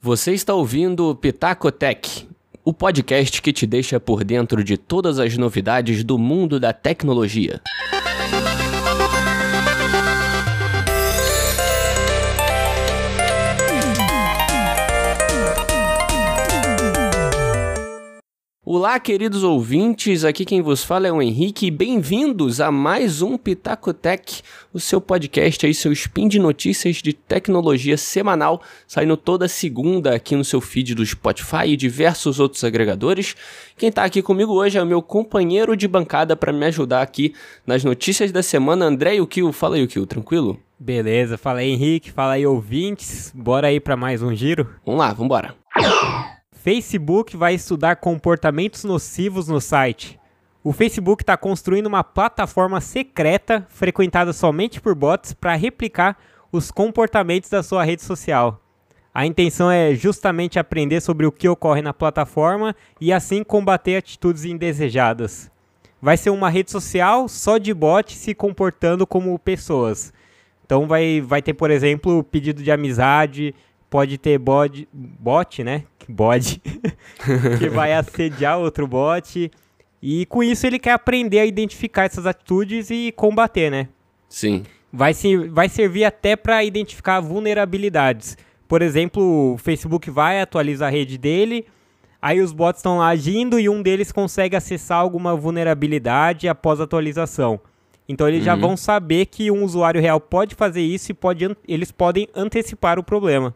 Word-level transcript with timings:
Você 0.00 0.32
está 0.32 0.54
ouvindo 0.54 1.10
o 1.10 1.14
Pitacotech, 1.14 2.28
o 2.64 2.72
podcast 2.72 3.42
que 3.42 3.52
te 3.52 3.66
deixa 3.66 3.98
por 3.98 4.22
dentro 4.22 4.62
de 4.62 4.76
todas 4.76 5.18
as 5.18 5.36
novidades 5.36 6.04
do 6.04 6.16
mundo 6.16 6.60
da 6.60 6.72
tecnologia. 6.72 7.60
Olá, 18.70 19.00
queridos 19.00 19.44
ouvintes, 19.44 20.26
aqui 20.26 20.44
quem 20.44 20.60
vos 20.60 20.84
fala 20.84 21.08
é 21.08 21.10
o 21.10 21.22
Henrique 21.22 21.70
bem-vindos 21.70 22.60
a 22.60 22.70
mais 22.70 23.22
um 23.22 23.38
Pitacotech, 23.38 24.42
o 24.74 24.78
seu 24.78 25.00
podcast 25.00 25.64
aí, 25.64 25.72
seu 25.72 25.90
spin 25.90 26.28
de 26.28 26.38
notícias 26.38 26.96
de 26.96 27.14
tecnologia 27.14 27.96
semanal, 27.96 28.60
saindo 28.86 29.16
toda 29.16 29.48
segunda 29.48 30.14
aqui 30.14 30.36
no 30.36 30.44
seu 30.44 30.60
feed 30.60 30.94
do 30.94 31.06
Spotify 31.06 31.68
e 31.68 31.78
diversos 31.78 32.38
outros 32.38 32.62
agregadores. 32.62 33.34
Quem 33.74 33.90
tá 33.90 34.04
aqui 34.04 34.20
comigo 34.20 34.52
hoje 34.52 34.76
é 34.76 34.82
o 34.82 34.86
meu 34.86 35.00
companheiro 35.00 35.74
de 35.74 35.88
bancada 35.88 36.36
para 36.36 36.52
me 36.52 36.66
ajudar 36.66 37.00
aqui 37.00 37.32
nas 37.66 37.82
notícias 37.82 38.30
da 38.30 38.42
semana, 38.42 38.84
André 38.84 39.14
Yukio. 39.14 39.50
Fala 39.50 39.76
aí, 39.76 39.80
Yukio, 39.80 40.04
tranquilo? 40.04 40.60
Beleza, 40.78 41.38
fala 41.38 41.60
aí 41.60 41.70
Henrique, 41.70 42.12
fala 42.12 42.34
aí 42.34 42.46
ouvintes, 42.46 43.32
bora 43.34 43.68
aí 43.68 43.80
para 43.80 43.96
mais 43.96 44.22
um 44.22 44.34
giro? 44.34 44.68
Vamos 44.84 45.00
lá, 45.00 45.10
vambora. 45.14 45.54
Facebook 46.70 47.34
vai 47.34 47.54
estudar 47.54 47.96
comportamentos 47.96 48.84
nocivos 48.84 49.48
no 49.48 49.58
site. 49.58 50.20
O 50.62 50.70
Facebook 50.70 51.22
está 51.22 51.34
construindo 51.34 51.86
uma 51.86 52.04
plataforma 52.04 52.78
secreta 52.78 53.66
frequentada 53.70 54.34
somente 54.34 54.78
por 54.78 54.94
bots 54.94 55.32
para 55.32 55.54
replicar 55.54 56.18
os 56.52 56.70
comportamentos 56.70 57.48
da 57.48 57.62
sua 57.62 57.84
rede 57.84 58.02
social. 58.02 58.60
A 59.14 59.24
intenção 59.24 59.70
é 59.70 59.94
justamente 59.94 60.58
aprender 60.58 61.00
sobre 61.00 61.24
o 61.24 61.32
que 61.32 61.48
ocorre 61.48 61.80
na 61.80 61.94
plataforma 61.94 62.76
e 63.00 63.14
assim 63.14 63.42
combater 63.42 63.96
atitudes 63.96 64.44
indesejadas. 64.44 65.50
Vai 66.02 66.18
ser 66.18 66.28
uma 66.28 66.50
rede 66.50 66.70
social 66.70 67.28
só 67.28 67.56
de 67.56 67.72
bots 67.72 68.14
se 68.14 68.34
comportando 68.34 69.06
como 69.06 69.38
pessoas. 69.38 70.12
Então 70.66 70.86
vai, 70.86 71.22
vai 71.22 71.40
ter, 71.40 71.54
por 71.54 71.70
exemplo, 71.70 72.22
pedido 72.22 72.62
de 72.62 72.70
amizade, 72.70 73.54
pode 73.90 74.18
ter 74.18 74.38
bot, 74.38 74.88
bot 74.92 75.64
né? 75.64 75.84
Bot, 76.10 76.62
que 77.58 77.68
vai 77.68 77.92
assediar 77.92 78.58
outro 78.58 78.86
bot. 78.86 79.50
E 80.00 80.24
com 80.24 80.42
isso 80.42 80.66
ele 80.66 80.78
quer 80.78 80.92
aprender 80.92 81.40
a 81.40 81.44
identificar 81.44 82.04
essas 82.04 82.24
atitudes 82.24 82.88
e 82.90 83.12
combater, 83.12 83.70
né? 83.70 83.88
Sim. 84.26 84.64
Vai, 84.90 85.12
se, 85.12 85.36
vai 85.48 85.68
servir 85.68 86.04
até 86.04 86.34
para 86.34 86.64
identificar 86.64 87.20
vulnerabilidades. 87.20 88.38
Por 88.66 88.80
exemplo, 88.80 89.52
o 89.52 89.58
Facebook 89.58 90.10
vai 90.10 90.40
atualizar 90.40 90.88
a 90.88 90.90
rede 90.90 91.18
dele, 91.18 91.66
aí 92.22 92.40
os 92.40 92.52
bots 92.52 92.78
estão 92.78 92.98
lá 92.98 93.08
agindo 93.08 93.60
e 93.60 93.68
um 93.68 93.82
deles 93.82 94.10
consegue 94.10 94.56
acessar 94.56 94.98
alguma 94.98 95.36
vulnerabilidade 95.36 96.48
após 96.48 96.80
a 96.80 96.84
atualização. 96.84 97.60
Então 98.08 98.26
eles 98.26 98.40
uhum. 98.40 98.44
já 98.46 98.54
vão 98.54 98.76
saber 98.76 99.26
que 99.26 99.50
um 99.50 99.62
usuário 99.62 100.00
real 100.00 100.20
pode 100.20 100.54
fazer 100.54 100.80
isso 100.80 101.12
e 101.12 101.14
pode, 101.14 101.54
eles 101.66 101.92
podem 101.92 102.28
antecipar 102.34 102.98
o 102.98 103.04
problema. 103.04 103.54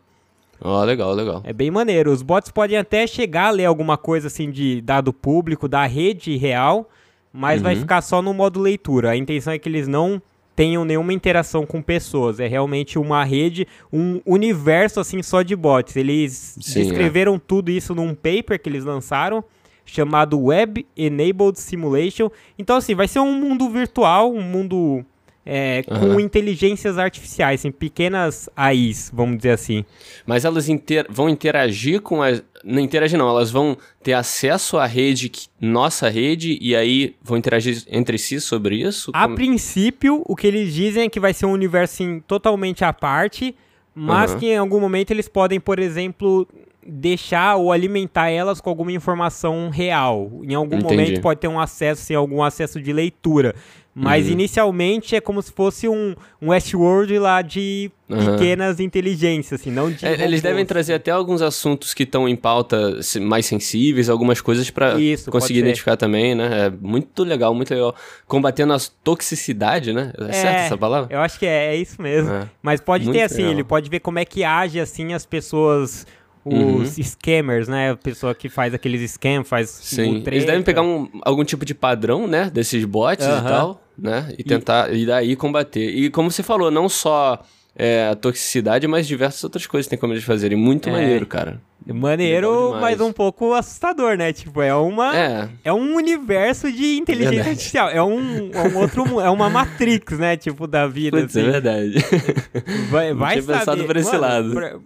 Ó, 0.64 0.80
oh, 0.80 0.84
legal, 0.84 1.12
legal. 1.12 1.42
É 1.44 1.52
bem 1.52 1.70
maneiro. 1.70 2.12
Os 2.12 2.22
bots 2.22 2.50
podem 2.50 2.78
até 2.78 3.06
chegar 3.06 3.48
a 3.48 3.50
ler 3.50 3.64
alguma 3.64 3.96
coisa 3.96 4.28
assim 4.28 4.50
de 4.50 4.80
dado 4.80 5.12
público 5.12 5.66
da 5.66 5.84
rede 5.86 6.36
real, 6.36 6.88
mas 7.32 7.58
uhum. 7.58 7.64
vai 7.64 7.76
ficar 7.76 8.00
só 8.00 8.22
no 8.22 8.32
modo 8.32 8.60
leitura. 8.60 9.10
A 9.10 9.16
intenção 9.16 9.52
é 9.52 9.58
que 9.58 9.68
eles 9.68 9.88
não 9.88 10.22
tenham 10.54 10.84
nenhuma 10.84 11.12
interação 11.12 11.66
com 11.66 11.82
pessoas. 11.82 12.38
É 12.38 12.46
realmente 12.46 12.98
uma 12.98 13.24
rede, 13.24 13.66
um 13.92 14.20
universo 14.24 15.00
assim 15.00 15.22
só 15.22 15.42
de 15.42 15.56
bots. 15.56 15.96
Eles 15.96 16.56
Sim, 16.60 16.82
descreveram 16.82 17.34
é. 17.34 17.40
tudo 17.44 17.70
isso 17.70 17.94
num 17.94 18.14
paper 18.14 18.60
que 18.60 18.68
eles 18.68 18.84
lançaram 18.84 19.42
chamado 19.84 20.40
Web 20.40 20.86
Enabled 20.96 21.58
Simulation. 21.58 22.30
Então 22.58 22.76
assim, 22.76 22.94
vai 22.94 23.08
ser 23.08 23.18
um 23.18 23.32
mundo 23.32 23.68
virtual, 23.68 24.32
um 24.32 24.42
mundo 24.42 25.04
é, 25.44 25.82
com 25.82 25.94
uhum. 25.94 26.20
inteligências 26.20 26.98
artificiais, 26.98 27.60
assim, 27.60 27.72
pequenas 27.72 28.48
AIs, 28.56 29.10
vamos 29.12 29.38
dizer 29.38 29.50
assim. 29.50 29.84
Mas 30.24 30.44
elas 30.44 30.68
inter 30.68 31.06
vão 31.10 31.28
interagir 31.28 32.00
com 32.00 32.22
as. 32.22 32.42
Não 32.64 32.80
interagir, 32.80 33.18
não, 33.18 33.28
elas 33.28 33.50
vão 33.50 33.76
ter 34.04 34.12
acesso 34.12 34.78
à 34.78 34.86
rede, 34.86 35.32
nossa 35.60 36.08
rede, 36.08 36.56
e 36.60 36.76
aí 36.76 37.16
vão 37.20 37.36
interagir 37.36 37.82
entre 37.88 38.16
si 38.18 38.40
sobre 38.40 38.76
isso? 38.76 39.10
A 39.12 39.24
Como... 39.24 39.34
princípio, 39.34 40.22
o 40.26 40.36
que 40.36 40.46
eles 40.46 40.72
dizem 40.72 41.04
é 41.04 41.08
que 41.08 41.18
vai 41.18 41.34
ser 41.34 41.46
um 41.46 41.52
universo 41.52 41.94
assim, 41.94 42.20
totalmente 42.20 42.84
à 42.84 42.92
parte, 42.92 43.56
mas 43.92 44.32
uhum. 44.32 44.38
que 44.38 44.46
em 44.46 44.56
algum 44.56 44.78
momento 44.78 45.10
eles 45.10 45.28
podem, 45.28 45.58
por 45.58 45.80
exemplo, 45.80 46.46
deixar 46.86 47.56
ou 47.56 47.72
alimentar 47.72 48.28
elas 48.30 48.60
com 48.60 48.70
alguma 48.70 48.92
informação 48.92 49.68
real. 49.68 50.30
Em 50.42 50.54
algum 50.54 50.76
Entendi. 50.76 50.94
momento 50.94 51.20
pode 51.20 51.40
ter 51.40 51.48
um 51.48 51.58
acesso, 51.58 52.02
assim, 52.02 52.14
algum 52.14 52.42
acesso 52.42 52.80
de 52.80 52.92
leitura. 52.92 53.54
Mas 53.94 54.26
uhum. 54.26 54.32
inicialmente 54.32 55.14
é 55.14 55.20
como 55.20 55.42
se 55.42 55.52
fosse 55.52 55.86
um, 55.86 56.14
um 56.40 56.48
Westworld 56.48 57.18
lá 57.18 57.42
de 57.42 57.90
pequenas 58.08 58.78
uhum. 58.78 58.84
inteligências, 58.84 59.60
assim, 59.60 59.70
não 59.70 59.90
de. 59.90 60.06
É, 60.06 60.24
eles 60.24 60.40
devem 60.40 60.64
trazer 60.64 60.94
até 60.94 61.10
alguns 61.10 61.42
assuntos 61.42 61.92
que 61.92 62.04
estão 62.04 62.26
em 62.26 62.34
pauta 62.34 62.98
mais 63.20 63.44
sensíveis, 63.44 64.08
algumas 64.08 64.40
coisas 64.40 64.70
para 64.70 64.96
conseguir 65.30 65.60
identificar 65.60 65.96
também, 65.98 66.34
né? 66.34 66.66
É 66.66 66.70
muito 66.70 67.22
legal, 67.22 67.54
muito 67.54 67.72
legal. 67.72 67.94
Combatendo 68.26 68.72
a 68.72 68.78
toxicidade, 69.04 69.92
né? 69.92 70.10
É, 70.18 70.24
é 70.24 70.32
certo 70.32 70.58
essa 70.60 70.78
palavra? 70.78 71.14
Eu 71.14 71.20
acho 71.20 71.38
que 71.38 71.44
é, 71.44 71.74
é 71.74 71.76
isso 71.76 72.00
mesmo. 72.00 72.32
É. 72.32 72.48
Mas 72.62 72.80
pode 72.80 73.04
muito 73.04 73.16
ter 73.16 73.24
assim, 73.24 73.42
legal. 73.42 73.52
ele 73.52 73.64
pode 73.64 73.90
ver 73.90 74.00
como 74.00 74.18
é 74.18 74.24
que 74.24 74.42
age 74.42 74.80
assim 74.80 75.12
as 75.12 75.26
pessoas 75.26 76.06
os 76.44 76.96
uhum. 76.96 77.04
scammers, 77.04 77.68
né? 77.68 77.90
A 77.92 77.96
pessoa 77.96 78.34
que 78.34 78.48
faz 78.48 78.74
aqueles 78.74 79.10
scams, 79.12 79.48
faz 79.48 79.70
Sim, 79.70 80.22
eles 80.26 80.44
devem 80.44 80.62
pegar 80.62 80.82
um, 80.82 81.08
algum 81.22 81.44
tipo 81.44 81.64
de 81.64 81.74
padrão, 81.74 82.26
né? 82.26 82.50
Desses 82.50 82.84
bots 82.84 83.26
uhum. 83.26 83.38
e 83.38 83.42
tal, 83.42 83.82
né? 83.96 84.34
E 84.36 84.42
tentar, 84.42 84.92
e... 84.92 85.02
e 85.02 85.06
daí 85.06 85.36
combater. 85.36 85.88
E 85.88 86.10
como 86.10 86.30
você 86.30 86.42
falou, 86.42 86.70
não 86.70 86.88
só 86.88 87.40
é, 87.74 88.08
a 88.08 88.14
toxicidade, 88.14 88.86
mas 88.86 89.06
diversas 89.06 89.42
outras 89.44 89.66
coisas 89.66 89.88
tem 89.88 89.98
como 89.98 90.12
eles 90.12 90.24
fazerem. 90.24 90.56
Muito 90.56 90.88
é. 90.88 90.92
maneiro, 90.92 91.26
cara. 91.26 91.60
Maneiro, 91.84 92.76
mas 92.80 93.00
um 93.00 93.12
pouco 93.12 93.54
assustador, 93.54 94.16
né? 94.16 94.32
Tipo, 94.32 94.62
é 94.62 94.72
uma. 94.74 95.16
É, 95.16 95.48
é 95.64 95.72
um 95.72 95.96
universo 95.96 96.70
de 96.70 96.96
inteligência 96.96 97.30
verdade. 97.30 97.50
artificial. 97.50 97.90
É 97.90 98.02
um, 98.02 98.50
é 98.52 98.68
um 98.68 98.78
outro. 98.78 99.20
É 99.20 99.28
uma 99.28 99.50
Matrix, 99.50 100.16
né? 100.16 100.36
Tipo, 100.36 100.68
da 100.68 100.86
vida. 100.86 101.18
Putz, 101.20 101.34
é 101.34 101.40
assim. 101.40 101.48
é 101.48 101.52
verdade. 101.52 101.94
Vai, 102.88 103.12
vai 103.12 103.36
Não 103.36 103.42
tinha 103.42 103.42
saber. 103.42 103.58
pensado 103.58 103.84
por 103.84 103.96
esse 103.96 104.12
Mano, 104.12 104.20
lado. 104.20 104.52
Pra, 104.52 104.78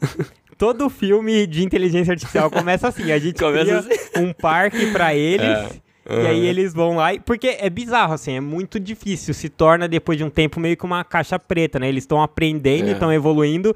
todo 0.56 0.88
filme 0.88 1.46
de 1.46 1.62
inteligência 1.62 2.12
artificial 2.12 2.50
começa 2.50 2.88
assim. 2.88 3.12
A 3.12 3.18
gente 3.18 3.38
começa 3.38 3.82
cria 3.82 3.96
assim. 3.96 4.24
um 4.24 4.32
parque 4.32 4.90
para 4.90 5.14
eles. 5.14 5.46
É. 5.46 5.85
E 6.08 6.26
aí 6.26 6.46
eles 6.46 6.72
vão 6.72 6.96
lá, 6.96 7.14
e, 7.14 7.20
porque 7.20 7.56
é 7.58 7.68
bizarro, 7.68 8.14
assim, 8.14 8.32
é 8.32 8.40
muito 8.40 8.78
difícil, 8.78 9.34
se 9.34 9.48
torna 9.48 9.88
depois 9.88 10.16
de 10.16 10.24
um 10.24 10.30
tempo 10.30 10.60
meio 10.60 10.76
que 10.76 10.84
uma 10.84 11.02
caixa 11.02 11.38
preta, 11.38 11.78
né? 11.78 11.88
Eles 11.88 12.04
estão 12.04 12.22
aprendendo, 12.22 12.90
estão 12.90 13.10
é. 13.10 13.16
evoluindo, 13.16 13.74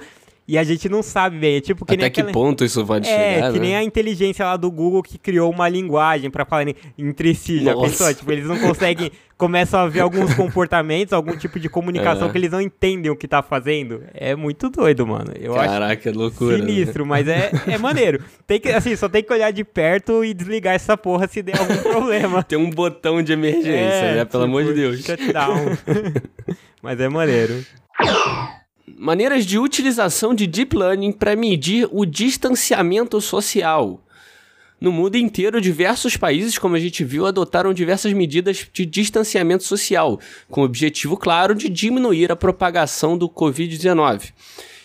e 0.51 0.59
a 0.59 0.65
gente 0.65 0.89
não 0.89 1.01
sabe, 1.01 1.39
velho. 1.39 1.59
É 1.59 1.61
tipo 1.61 1.87
que 1.87 1.95
Até 1.95 2.03
nem 2.03 2.11
que 2.11 2.21
aquela... 2.21 2.33
ponto 2.33 2.65
isso 2.65 2.85
pode 2.85 3.09
é, 3.09 3.35
chegar, 3.35 3.49
É, 3.49 3.53
que 3.53 3.61
né? 3.61 3.67
nem 3.67 3.77
a 3.77 3.85
inteligência 3.85 4.45
lá 4.45 4.57
do 4.57 4.69
Google 4.69 5.01
que 5.01 5.17
criou 5.17 5.49
uma 5.49 5.69
linguagem 5.69 6.29
para 6.29 6.45
falar 6.45 6.65
entre 6.99 7.35
si, 7.37 7.63
já 7.63 7.73
Nossa. 7.73 7.87
pensou? 7.87 8.15
Tipo, 8.15 8.33
eles 8.33 8.47
não 8.47 8.59
conseguem... 8.59 9.13
começam 9.39 9.81
a 9.81 9.87
ver 9.87 10.01
alguns 10.01 10.35
comportamentos, 10.35 11.15
algum 11.15 11.35
tipo 11.35 11.59
de 11.59 11.67
comunicação 11.67 12.29
é. 12.29 12.31
que 12.31 12.37
eles 12.37 12.51
não 12.51 12.61
entendem 12.61 13.11
o 13.11 13.17
que 13.17 13.27
tá 13.27 13.43
fazendo. 13.43 14.03
É 14.13 14.35
muito 14.35 14.69
doido, 14.69 15.07
mano. 15.07 15.33
Eu 15.35 15.55
Caraca, 15.55 16.11
acho 16.11 16.19
loucura. 16.19 16.59
Né? 16.59 16.67
Sinistro, 16.67 17.05
né? 17.05 17.09
mas 17.09 17.27
é, 17.27 17.51
é 17.67 17.79
maneiro. 17.79 18.23
Tem 18.47 18.61
que, 18.61 18.69
assim, 18.69 18.95
só 18.97 19.09
tem 19.09 19.23
que 19.23 19.33
olhar 19.33 19.51
de 19.51 19.65
perto 19.65 20.23
e 20.23 20.35
desligar 20.35 20.75
essa 20.75 20.95
porra 20.95 21.27
se 21.27 21.41
der 21.41 21.59
algum 21.59 21.77
problema. 21.91 22.43
tem 22.43 22.59
um 22.59 22.69
botão 22.69 23.23
de 23.23 23.33
emergência, 23.33 23.71
é, 23.71 24.15
né? 24.17 24.25
Pelo 24.27 24.45
tipo, 24.45 24.59
amor 24.59 24.65
de 24.65 24.75
Deus. 24.75 25.03
Shutdown. 25.03 25.79
mas 26.83 27.01
é 27.01 27.09
maneiro 27.09 27.65
maneiras 28.99 29.45
de 29.47 29.59
utilização 29.59 30.35
de 30.35 30.47
deep 30.47 30.77
learning 30.77 31.13
para 31.13 31.37
medir 31.37 31.89
o 31.91 32.05
distanciamento 32.05 33.21
social. 33.21 34.01
No 34.81 34.91
mundo 34.91 35.17
inteiro, 35.17 35.61
diversos 35.61 36.17
países, 36.17 36.57
como 36.57 36.75
a 36.75 36.81
gente 36.81 37.05
viu, 37.05 37.27
adotaram 37.27 37.75
diversas 37.75 38.15
medidas 38.15 38.67
de 38.73 38.87
distanciamento 38.87 39.63
social, 39.63 40.19
com 40.49 40.63
o 40.63 40.65
objetivo 40.65 41.19
claro 41.19 41.55
de 41.55 41.69
diminuir 41.69 42.33
a 42.33 42.37
propagação 42.37 43.19
do 43.19 43.29
Covid-19. 43.29 44.33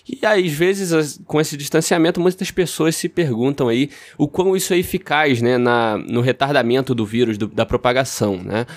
E 0.07 0.23
às 0.25 0.51
vezes, 0.51 1.19
com 1.25 1.39
esse 1.39 1.55
distanciamento, 1.55 2.19
muitas 2.19 2.51
pessoas 2.51 2.95
se 2.95 3.07
perguntam 3.07 3.69
aí 3.69 3.89
o 4.17 4.27
quão 4.27 4.55
isso 4.55 4.73
é 4.73 4.77
eficaz 4.77 5.41
né, 5.41 5.57
na, 5.57 5.97
no 5.97 6.19
retardamento 6.21 6.93
do 6.93 7.05
vírus, 7.05 7.37
do, 7.37 7.47
da 7.47 7.65
propagação, 7.65 8.37
né? 8.43 8.67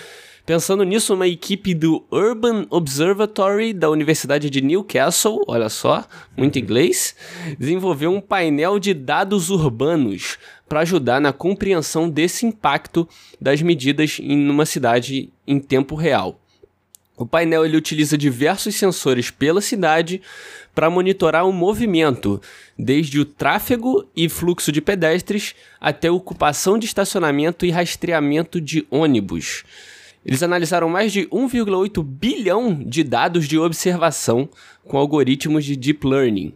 Pensando 0.49 0.83
nisso, 0.83 1.13
uma 1.13 1.29
equipe 1.29 1.75
do 1.75 2.07
Urban 2.11 2.67
Observatory 2.71 3.75
da 3.75 3.91
Universidade 3.91 4.49
de 4.49 4.63
Newcastle, 4.63 5.45
olha 5.47 5.69
só, 5.69 6.07
muito 6.35 6.59
inglês, 6.59 7.15
desenvolveu 7.59 8.11
um 8.11 8.19
painel 8.19 8.79
de 8.79 8.95
dados 8.95 9.51
urbanos 9.51 10.39
para 10.67 10.81
ajudar 10.81 11.21
na 11.21 11.35
compreensão 11.35 12.09
desse 12.09 12.47
impacto 12.47 13.07
das 13.39 13.61
medidas 13.61 14.19
em 14.23 14.49
uma 14.49 14.65
cidade 14.65 15.31
em 15.47 15.61
tempo 15.61 15.95
real. 15.95 16.41
O 17.15 17.27
painel 17.27 17.67
ele 17.67 17.77
utiliza 17.77 18.17
diversos 18.17 18.75
sensores 18.75 19.31
pela 19.31 19.61
cidade 19.61 20.23
para 20.75 20.89
monitorar 20.89 21.47
o 21.47 21.53
movimento, 21.53 22.41
desde 22.79 23.21
o 23.21 23.27
tráfego 23.27 24.09
e 24.17 24.31
fluxo 24.31 24.73
de 24.73 24.81
pedestres 24.81 25.55
até 25.79 26.11
ocupação 26.11 26.79
de 26.79 26.87
estacionamento 26.87 27.67
e 27.67 27.71
rastreamento 27.71 28.59
de 28.59 28.87
ônibus. 28.91 29.63
Eles 30.25 30.43
analisaram 30.43 30.89
mais 30.89 31.13
de 31.13 31.27
1,8 31.27 32.03
bilhão 32.03 32.75
de 32.75 33.03
dados 33.03 33.47
de 33.47 33.59
observação 33.59 34.49
com 34.85 34.99
algoritmos 34.99 35.65
de 35.65 35.77
deep 35.77 36.07
learning 36.07 36.53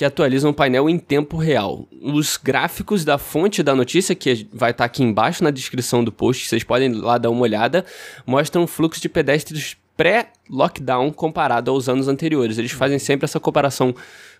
que 0.00 0.04
atualizam 0.06 0.50
o 0.50 0.54
painel 0.54 0.88
em 0.88 0.98
tempo 0.98 1.36
real. 1.36 1.86
Os 2.00 2.38
gráficos 2.38 3.04
da 3.04 3.18
fonte 3.18 3.62
da 3.62 3.74
notícia, 3.74 4.14
que 4.14 4.48
vai 4.50 4.70
estar 4.70 4.84
tá 4.84 4.86
aqui 4.86 5.02
embaixo 5.02 5.44
na 5.44 5.50
descrição 5.50 6.02
do 6.02 6.10
post, 6.10 6.48
vocês 6.48 6.64
podem 6.64 6.90
lá 6.90 7.18
dar 7.18 7.28
uma 7.28 7.42
olhada, 7.42 7.84
mostram 8.26 8.62
o 8.62 8.66
fluxo 8.66 8.98
de 8.98 9.10
pedestres 9.10 9.76
pré-lockdown 10.50 11.12
comparado 11.12 11.70
aos 11.70 11.88
anos 11.88 12.08
anteriores. 12.08 12.58
Eles 12.58 12.72
fazem 12.72 12.98
sempre 12.98 13.24
essa 13.24 13.38
comparação 13.38 13.94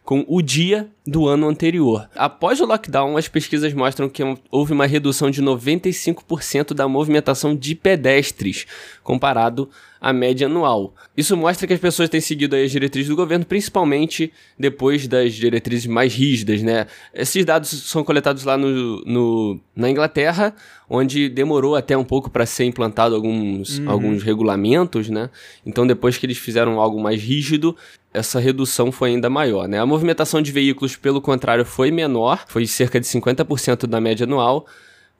com 0.05 0.25
o 0.27 0.43
dia 0.43 0.89
do 1.07 1.29
ano 1.29 1.49
anterior. 1.49 2.09
Após 2.17 2.61
o 2.61 2.67
lockdown, 2.67 3.17
as 3.17 3.29
pesquisas 3.29 3.73
mostram 3.73 4.09
que 4.09 4.23
houve 4.51 4.73
uma 4.73 4.87
redução 4.87 5.31
de 5.31 5.43
95% 5.43 6.73
da 6.75 6.89
movimentação 6.89 7.55
de 7.55 7.75
pedestres 7.75 8.67
comparado 9.03 9.69
à 10.01 10.13
média 10.13 10.47
anual. 10.47 10.95
Isso 11.15 11.37
mostra 11.37 11.67
que 11.67 11.75
as 11.75 11.81
pessoas 11.81 12.09
têm 12.09 12.21
seguido 12.21 12.57
as 12.57 12.71
diretrizes 12.71 13.11
do 13.11 13.17
governo, 13.17 13.45
principalmente 13.45 14.33
depois 14.59 15.07
das 15.07 15.35
diretrizes 15.35 15.87
mais 15.87 16.15
rígidas, 16.15 16.63
né? 16.63 16.87
Esses 17.13 17.45
dados 17.45 17.69
são 17.69 18.03
coletados 18.03 18.45
lá 18.45 18.57
no, 18.57 19.03
no 19.05 19.61
na 19.77 19.91
Inglaterra, 19.91 20.55
onde 20.89 21.29
demorou 21.29 21.77
até 21.77 21.97
um 21.97 22.05
pouco 22.05 22.31
para 22.31 22.47
ser 22.47 22.65
implantado 22.65 23.15
alguns, 23.15 23.79
uhum. 23.79 23.91
alguns 23.91 24.23
regulamentos, 24.23 25.11
né? 25.11 25.29
Então, 25.67 25.87
depois 25.87 26.00
que 26.01 26.27
eles 26.27 26.39
fizeram 26.39 26.81
algo 26.81 27.01
mais 27.01 27.23
rígido, 27.23 27.77
essa 28.13 28.41
redução 28.41 28.91
foi 28.91 29.11
ainda 29.11 29.31
maior, 29.31 29.69
né? 29.69 29.79
A 29.79 29.87
movimentação 29.87 30.43
de 30.43 30.53
veículos, 30.53 30.97
pelo 30.97 31.21
contrário, 31.21 31.65
foi 31.65 31.91
menor, 31.91 32.45
foi 32.49 32.67
cerca 32.67 32.99
de 32.99 33.07
50% 33.07 33.87
da 33.87 34.01
média 34.01 34.25
anual, 34.25 34.67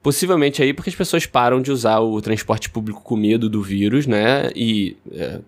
Possivelmente 0.03 0.63
aí 0.63 0.73
porque 0.73 0.89
as 0.89 0.97
pessoas 0.97 1.27
param 1.27 1.61
de 1.61 1.71
usar 1.71 2.01
o 2.01 2.21
transporte 2.23 2.71
público 2.71 3.03
com 3.03 3.17
medo 3.17 3.51
do 3.51 3.63
vírus, 3.63 4.07
né? 4.07 4.51
E. 4.55 4.97
É, 5.13 5.41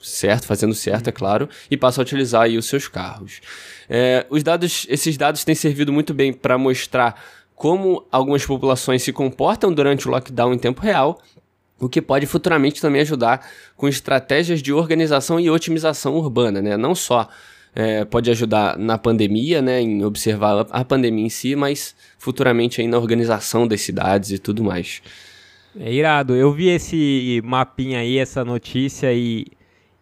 certo, 0.00 0.46
fazendo 0.46 0.74
certo, 0.74 1.08
é 1.08 1.12
claro, 1.12 1.48
e 1.70 1.78
passam 1.78 2.02
a 2.02 2.04
utilizar 2.04 2.42
aí 2.42 2.58
os 2.58 2.66
seus 2.66 2.86
carros. 2.88 3.40
É, 3.88 4.26
os 4.28 4.42
dados, 4.42 4.84
esses 4.90 5.16
dados 5.16 5.44
têm 5.44 5.54
servido 5.54 5.90
muito 5.90 6.12
bem 6.12 6.30
para 6.30 6.58
mostrar 6.58 7.18
como 7.54 8.04
algumas 8.12 8.44
populações 8.44 9.02
se 9.02 9.14
comportam 9.14 9.72
durante 9.72 10.06
o 10.06 10.10
lockdown 10.10 10.52
em 10.52 10.58
tempo 10.58 10.82
real, 10.82 11.18
o 11.78 11.88
que 11.88 12.00
pode 12.00 12.26
futuramente 12.26 12.80
também 12.80 13.02
ajudar 13.02 13.46
com 13.76 13.88
estratégias 13.88 14.62
de 14.62 14.72
organização 14.72 15.38
e 15.40 15.50
otimização 15.50 16.14
urbana, 16.14 16.62
né? 16.62 16.76
Não 16.76 16.94
só 16.94 17.28
é, 17.74 18.04
pode 18.04 18.30
ajudar 18.30 18.78
na 18.78 18.96
pandemia, 18.96 19.60
né, 19.60 19.80
em 19.80 20.04
observar 20.04 20.66
a 20.70 20.84
pandemia 20.84 21.26
em 21.26 21.28
si, 21.28 21.56
mas 21.56 21.94
futuramente 22.18 22.80
aí 22.80 22.86
na 22.86 22.98
organização 22.98 23.66
das 23.66 23.80
cidades 23.80 24.30
e 24.30 24.38
tudo 24.38 24.62
mais. 24.62 25.02
É 25.78 25.92
irado. 25.92 26.36
Eu 26.36 26.52
vi 26.52 26.68
esse 26.68 27.42
mapinha 27.44 27.98
aí, 27.98 28.16
essa 28.16 28.44
notícia 28.44 29.12
e, 29.12 29.46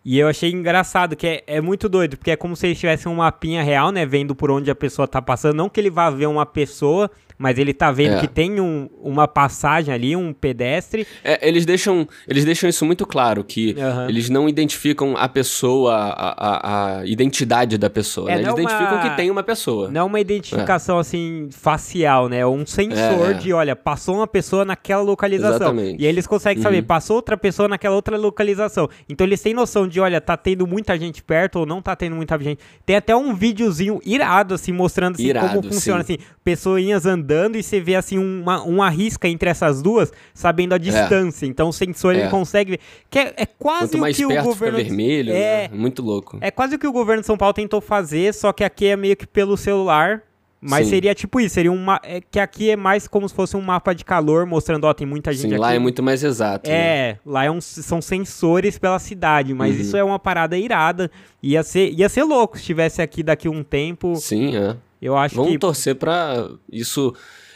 e 0.04 0.18
eu 0.18 0.28
achei 0.28 0.50
engraçado, 0.50 1.16
que 1.16 1.26
é, 1.26 1.42
é 1.46 1.60
muito 1.62 1.88
doido, 1.88 2.18
porque 2.18 2.32
é 2.32 2.36
como 2.36 2.54
se 2.54 2.66
eles 2.66 2.78
tivessem 2.78 3.10
um 3.10 3.16
mapinha 3.16 3.62
real, 3.62 3.90
né, 3.90 4.04
vendo 4.04 4.34
por 4.34 4.50
onde 4.50 4.70
a 4.70 4.74
pessoa 4.74 5.08
tá 5.08 5.22
passando, 5.22 5.56
não 5.56 5.70
que 5.70 5.80
ele 5.80 5.90
vá 5.90 6.10
ver 6.10 6.26
uma 6.26 6.44
pessoa, 6.44 7.10
mas 7.42 7.58
ele 7.58 7.74
tá 7.74 7.90
vendo 7.90 8.14
é. 8.14 8.20
que 8.20 8.28
tem 8.28 8.60
um, 8.60 8.88
uma 9.02 9.26
passagem 9.26 9.92
ali, 9.92 10.14
um 10.14 10.32
pedestre. 10.32 11.04
É, 11.24 11.48
eles, 11.48 11.66
deixam, 11.66 12.06
eles 12.28 12.44
deixam 12.44 12.70
isso 12.70 12.86
muito 12.86 13.04
claro, 13.04 13.42
que 13.42 13.74
uhum. 13.76 14.08
eles 14.08 14.30
não 14.30 14.48
identificam 14.48 15.16
a 15.16 15.28
pessoa, 15.28 15.92
a, 15.92 16.28
a, 16.30 16.98
a 17.00 17.04
identidade 17.04 17.76
da 17.76 17.90
pessoa, 17.90 18.30
é, 18.30 18.36
né? 18.36 18.42
Eles 18.42 18.52
identificam 18.52 18.94
uma... 18.94 19.10
que 19.10 19.16
tem 19.16 19.28
uma 19.28 19.42
pessoa. 19.42 19.90
Não 19.90 20.02
é 20.02 20.04
uma 20.04 20.20
identificação, 20.20 21.00
assim, 21.00 21.48
facial, 21.50 22.28
né? 22.28 22.38
É 22.38 22.46
um 22.46 22.64
sensor 22.64 23.32
é. 23.32 23.34
de, 23.34 23.52
olha, 23.52 23.74
passou 23.74 24.18
uma 24.18 24.26
pessoa 24.28 24.64
naquela 24.64 25.02
localização. 25.02 25.56
Exatamente. 25.56 26.00
E 26.00 26.06
aí 26.06 26.12
eles 26.12 26.28
conseguem 26.28 26.58
uhum. 26.58 26.62
saber, 26.62 26.82
passou 26.82 27.16
outra 27.16 27.36
pessoa 27.36 27.68
naquela 27.68 27.96
outra 27.96 28.16
localização. 28.16 28.88
Então 29.08 29.26
eles 29.26 29.42
têm 29.42 29.52
noção 29.52 29.88
de, 29.88 29.98
olha, 29.98 30.20
tá 30.20 30.36
tendo 30.36 30.64
muita 30.64 30.96
gente 30.96 31.20
perto 31.24 31.58
ou 31.58 31.66
não 31.66 31.82
tá 31.82 31.96
tendo 31.96 32.14
muita 32.14 32.38
gente. 32.38 32.60
Tem 32.86 32.94
até 32.94 33.16
um 33.16 33.34
videozinho 33.34 33.98
irado, 34.06 34.54
assim, 34.54 34.70
mostrando 34.70 35.16
assim, 35.16 35.26
irado, 35.26 35.56
como 35.56 35.62
funciona, 35.64 36.04
sim. 36.04 36.14
assim, 36.14 36.24
pessoinhas 36.44 37.04
andando 37.04 37.31
andando 37.32 37.56
e 37.56 37.62
você 37.62 37.80
vê 37.80 37.94
assim 37.94 38.18
uma, 38.18 38.62
uma 38.62 38.90
risca 38.90 39.26
entre 39.26 39.48
essas 39.48 39.82
duas, 39.82 40.12
sabendo 40.34 40.74
a 40.74 40.76
é. 40.76 40.78
distância. 40.78 41.46
É. 41.46 41.48
Então 41.48 41.68
o 41.68 41.72
sensor 41.72 42.14
é. 42.14 42.20
ele 42.20 42.28
consegue 42.28 42.72
ver. 42.72 42.80
Que 43.10 43.18
é, 43.18 43.34
é 43.36 43.46
quase 43.46 43.98
Quanto 43.98 44.10
o 44.10 44.14
que 44.14 44.26
o 44.26 44.42
governo. 44.42 44.78
vermelho, 44.78 45.32
é, 45.32 45.68
né? 45.68 45.70
muito 45.72 46.02
louco. 46.02 46.38
É 46.40 46.50
quase 46.50 46.76
o 46.76 46.78
que 46.78 46.86
o 46.86 46.92
governo 46.92 47.22
de 47.22 47.26
São 47.26 47.36
Paulo 47.36 47.54
tentou 47.54 47.80
fazer, 47.80 48.32
só 48.34 48.52
que 48.52 48.62
aqui 48.62 48.86
é 48.86 48.96
meio 48.96 49.16
que 49.16 49.26
pelo 49.26 49.56
celular. 49.56 50.22
Mas 50.64 50.84
Sim. 50.84 50.90
seria 50.90 51.12
tipo 51.12 51.40
isso, 51.40 51.56
seria 51.56 51.72
uma. 51.72 52.00
É, 52.04 52.20
que 52.20 52.38
aqui 52.38 52.70
é 52.70 52.76
mais 52.76 53.08
como 53.08 53.28
se 53.28 53.34
fosse 53.34 53.56
um 53.56 53.60
mapa 53.60 53.92
de 53.92 54.04
calor, 54.04 54.46
mostrando, 54.46 54.84
ó, 54.84 54.94
tem 54.94 55.04
muita 55.04 55.32
gente 55.32 55.42
Sim, 55.42 55.48
aqui. 55.48 55.58
lá 55.58 55.74
é 55.74 55.78
muito 55.80 56.00
mais 56.04 56.22
exato. 56.22 56.70
É, 56.70 57.14
né? 57.14 57.18
lá 57.26 57.44
é 57.44 57.50
um, 57.50 57.60
são 57.60 58.00
sensores 58.00 58.78
pela 58.78 59.00
cidade, 59.00 59.52
mas 59.54 59.74
uhum. 59.74 59.80
isso 59.80 59.96
é 59.96 60.04
uma 60.04 60.20
parada 60.20 60.56
irada. 60.56 61.10
Ia 61.42 61.64
ser, 61.64 61.90
ia 61.90 62.08
ser 62.08 62.22
louco 62.22 62.56
se 62.56 62.60
estivesse 62.60 63.02
aqui 63.02 63.24
daqui 63.24 63.48
um 63.48 63.64
tempo. 63.64 64.14
Sim, 64.14 64.56
é. 64.56 64.76
Eu 65.02 65.16
acho 65.16 65.34
Vamos 65.34 65.50
que. 65.50 65.58
Torcer 65.58 65.96
pra 65.96 66.48
isso 66.70 67.12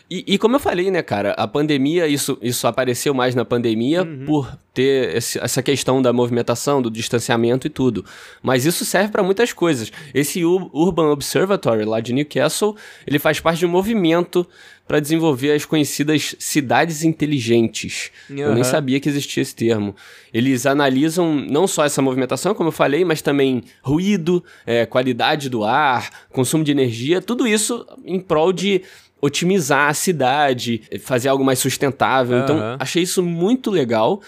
e, 0.09 0.25
e, 0.35 0.39
como 0.39 0.55
eu 0.55 0.61
falei, 0.61 0.89
né, 0.89 1.03
cara, 1.03 1.33
a 1.33 1.49
pandemia, 1.49 2.07
isso, 2.07 2.39
isso 2.41 2.67
apareceu 2.69 3.13
mais 3.13 3.35
na 3.35 3.45
pandemia 3.45 4.05
uhum. 4.05 4.25
por 4.25 4.57
ter 4.73 5.17
esse, 5.17 5.39
essa 5.39 5.61
questão 5.63 6.01
da 6.01 6.13
movimentação, 6.13 6.81
do 6.81 6.91
distanciamento 6.91 7.67
e 7.67 7.71
tudo. 7.71 8.05
Mas 8.41 8.65
isso 8.65 8.85
serve 8.85 9.11
para 9.11 9.23
muitas 9.23 9.53
coisas. 9.53 9.91
Esse 10.15 10.45
U 10.45 10.71
Urban 10.73 11.11
Observatory 11.11 11.85
lá 11.85 11.99
de 11.99 12.13
Newcastle, 12.13 12.77
ele 13.05 13.19
faz 13.19 13.41
parte 13.41 13.61
de 13.61 13.67
um 13.67 13.71
movimento 13.71 14.47
para 14.87 15.01
desenvolver 15.01 15.53
as 15.53 15.65
conhecidas 15.65 16.37
cidades 16.39 17.03
inteligentes. 17.03 18.13
Uhum. 18.31 18.39
Eu 18.39 18.55
nem 18.55 18.63
sabia 18.63 19.01
que 19.01 19.09
existia 19.09 19.43
esse 19.43 19.55
termo. 19.55 19.97
Eles 20.33 20.67
analisam 20.67 21.35
não 21.35 21.67
só 21.67 21.85
essa 21.85 22.01
movimentação, 22.01 22.55
como 22.55 22.69
eu 22.69 22.73
falei, 22.73 23.05
mas 23.05 23.21
também 23.21 23.65
ruído, 23.83 24.45
é, 24.65 24.87
qualidade 24.87 25.49
do 25.49 25.65
ar, 25.65 26.11
consumo 26.31 26.63
de 26.63 26.71
energia, 26.71 27.21
tudo 27.21 27.49
isso 27.49 27.85
em 28.05 28.21
prol 28.21 28.53
de 28.53 28.83
otimizar 29.27 29.89
a 29.89 29.95
cidade, 29.95 30.83
fazer 31.01 31.29
algo 31.29 31.45
mais 31.45 31.59
sustentável. 31.59 32.39
Uhum. 32.39 32.45
Então, 32.45 32.77
achei 32.79 33.03
isso 33.03 33.23
muito 33.23 33.71
legal. 33.71 34.21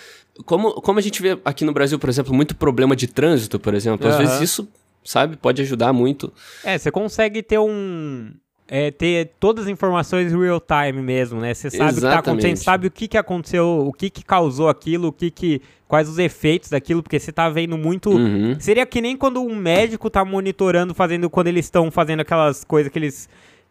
Como, 0.45 0.75
como 0.75 0.99
a 0.99 1.03
gente 1.03 1.21
vê 1.21 1.39
aqui 1.45 1.65
no 1.65 1.73
Brasil, 1.73 1.99
por 1.99 2.09
exemplo, 2.09 2.35
muito 2.35 2.55
problema 2.55 2.95
de 2.95 3.07
trânsito, 3.07 3.59
por 3.59 3.75
exemplo, 3.75 4.07
uhum. 4.07 4.13
às 4.13 4.19
vezes 4.19 4.41
isso, 4.41 4.69
sabe, 5.05 5.37
pode 5.37 5.63
ajudar 5.63 5.93
muito. 5.93 6.33
É, 6.65 6.77
você 6.79 6.91
consegue 6.91 7.43
ter 7.43 7.59
um. 7.59 8.31
É, 8.71 8.91
ter 8.91 9.31
todas 9.41 9.65
as 9.65 9.71
informações 9.71 10.31
real 10.31 10.61
time 10.61 11.01
mesmo, 11.01 11.41
né? 11.41 11.55
Você 11.55 11.71
sabe 11.71 11.91
Exatamente. 11.91 11.97
o 11.97 12.01
que 12.01 12.13
tá 12.13 12.19
acontecendo, 12.19 12.57
sabe 12.59 12.87
o 12.87 12.91
que, 12.91 13.09
que 13.09 13.17
aconteceu, 13.17 13.67
o 13.67 13.93
que, 13.95 14.11
que 14.11 14.23
causou 14.23 14.69
aquilo, 14.69 15.09
o 15.09 15.13
que, 15.13 15.31
que. 15.31 15.63
quais 15.89 16.07
os 16.07 16.19
efeitos 16.19 16.69
daquilo, 16.69 17.03
porque 17.03 17.19
você 17.19 17.33
tá 17.33 17.49
vendo 17.49 17.79
muito. 17.79 18.11
Uhum. 18.11 18.61
Seria 18.61 18.85
que 18.85 19.01
nem 19.01 19.17
quando 19.17 19.41
um 19.41 19.57
médico 19.57 20.11
tá 20.11 20.23
monitorando, 20.25 20.95
fazendo. 20.95 21.31
Quando 21.31 21.47
eles 21.47 21.65
estão 21.65 21.91
fazendo 21.91 22.21
aquelas 22.21 22.63
coisas 22.63 22.93
que 22.93 22.99
eles 22.99 23.29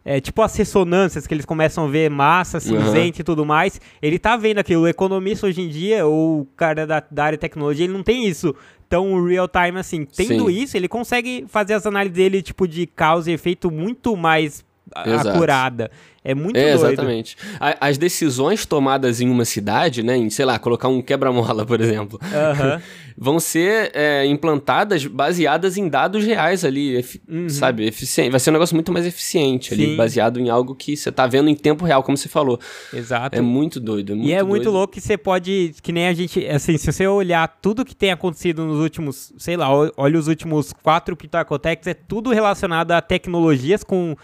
é, 0.08 0.22
tipo 0.22 0.40
as 0.40 0.56
ressonâncias 0.56 1.26
que 1.26 1.34
eles 1.34 1.44
começam 1.44 1.84
a 1.84 1.86
ver 1.86 2.08
massa, 2.08 2.58
cinzenta 2.58 2.98
uhum. 2.98 3.20
e 3.20 3.22
tudo 3.22 3.44
mais. 3.44 3.78
Ele 4.00 4.18
tá 4.18 4.38
vendo 4.38 4.56
aquilo. 4.56 4.84
O 4.84 4.88
economista 4.88 5.46
hoje 5.46 5.60
em 5.60 5.68
dia, 5.68 6.06
ou 6.06 6.40
o 6.40 6.44
cara 6.56 6.86
da, 6.86 7.04
da 7.10 7.24
área 7.24 7.36
de 7.36 7.40
tecnologia, 7.42 7.84
ele 7.84 7.92
não 7.92 8.02
tem 8.02 8.26
isso 8.26 8.54
tão 8.88 9.22
real 9.22 9.46
time 9.46 9.78
assim. 9.78 10.06
Tendo 10.06 10.46
Sim. 10.46 10.62
isso, 10.62 10.78
ele 10.78 10.88
consegue 10.88 11.44
fazer 11.46 11.74
as 11.74 11.84
análises 11.84 12.16
dele, 12.16 12.40
tipo, 12.40 12.66
de 12.66 12.86
causa 12.86 13.30
e 13.30 13.34
efeito 13.34 13.70
muito 13.70 14.16
mais 14.16 14.64
Exato. 15.06 15.28
acurada. 15.30 15.90
É 16.24 16.34
muito 16.34 16.56
é, 16.56 16.74
doido. 16.74 16.92
Exatamente. 16.92 17.36
As 17.80 17.96
decisões 17.96 18.66
tomadas 18.66 19.20
em 19.20 19.30
uma 19.30 19.44
cidade, 19.44 20.02
né, 20.02 20.16
em, 20.16 20.28
sei 20.28 20.44
lá, 20.44 20.58
colocar 20.58 20.88
um 20.88 21.00
quebra-mola, 21.00 21.64
por 21.64 21.80
exemplo, 21.80 22.20
uhum. 22.22 22.80
vão 23.16 23.40
ser 23.40 23.92
é, 23.94 24.26
implantadas 24.26 25.06
baseadas 25.06 25.76
em 25.76 25.88
dados 25.88 26.24
reais 26.24 26.64
ali, 26.64 27.02
uhum. 27.26 27.48
sabe? 27.48 27.86
Eficiente. 27.86 28.30
Vai 28.30 28.40
ser 28.40 28.50
um 28.50 28.52
negócio 28.52 28.74
muito 28.74 28.92
mais 28.92 29.06
eficiente 29.06 29.72
ali, 29.72 29.96
baseado 29.96 30.38
em 30.38 30.50
algo 30.50 30.74
que 30.74 30.96
você 30.96 31.10
tá 31.10 31.26
vendo 31.26 31.48
em 31.48 31.54
tempo 31.54 31.84
real, 31.84 32.02
como 32.02 32.16
você 32.16 32.28
falou. 32.28 32.60
Exato. 32.92 33.34
É 33.34 33.40
muito 33.40 33.80
doido. 33.80 34.12
É 34.12 34.14
muito 34.14 34.28
e 34.28 34.32
é 34.32 34.38
doido. 34.38 34.48
muito 34.48 34.70
louco 34.70 34.92
que 34.92 35.00
você 35.00 35.16
pode, 35.16 35.74
que 35.82 35.92
nem 35.92 36.08
a 36.08 36.12
gente, 36.12 36.46
assim, 36.46 36.76
se 36.76 36.92
você 36.92 37.06
olhar 37.06 37.48
tudo 37.62 37.84
que 37.84 37.94
tem 37.94 38.10
acontecido 38.10 38.64
nos 38.64 38.80
últimos, 38.80 39.32
sei 39.38 39.56
lá, 39.56 39.68
olha 39.96 40.18
os 40.18 40.28
últimos 40.28 40.74
quatro 40.82 41.16
Pitacotex, 41.16 41.86
é 41.86 41.94
tudo 41.94 42.30
relacionado 42.30 42.92
a 42.92 43.00
tecnologias 43.00 43.82
com, 43.82 44.14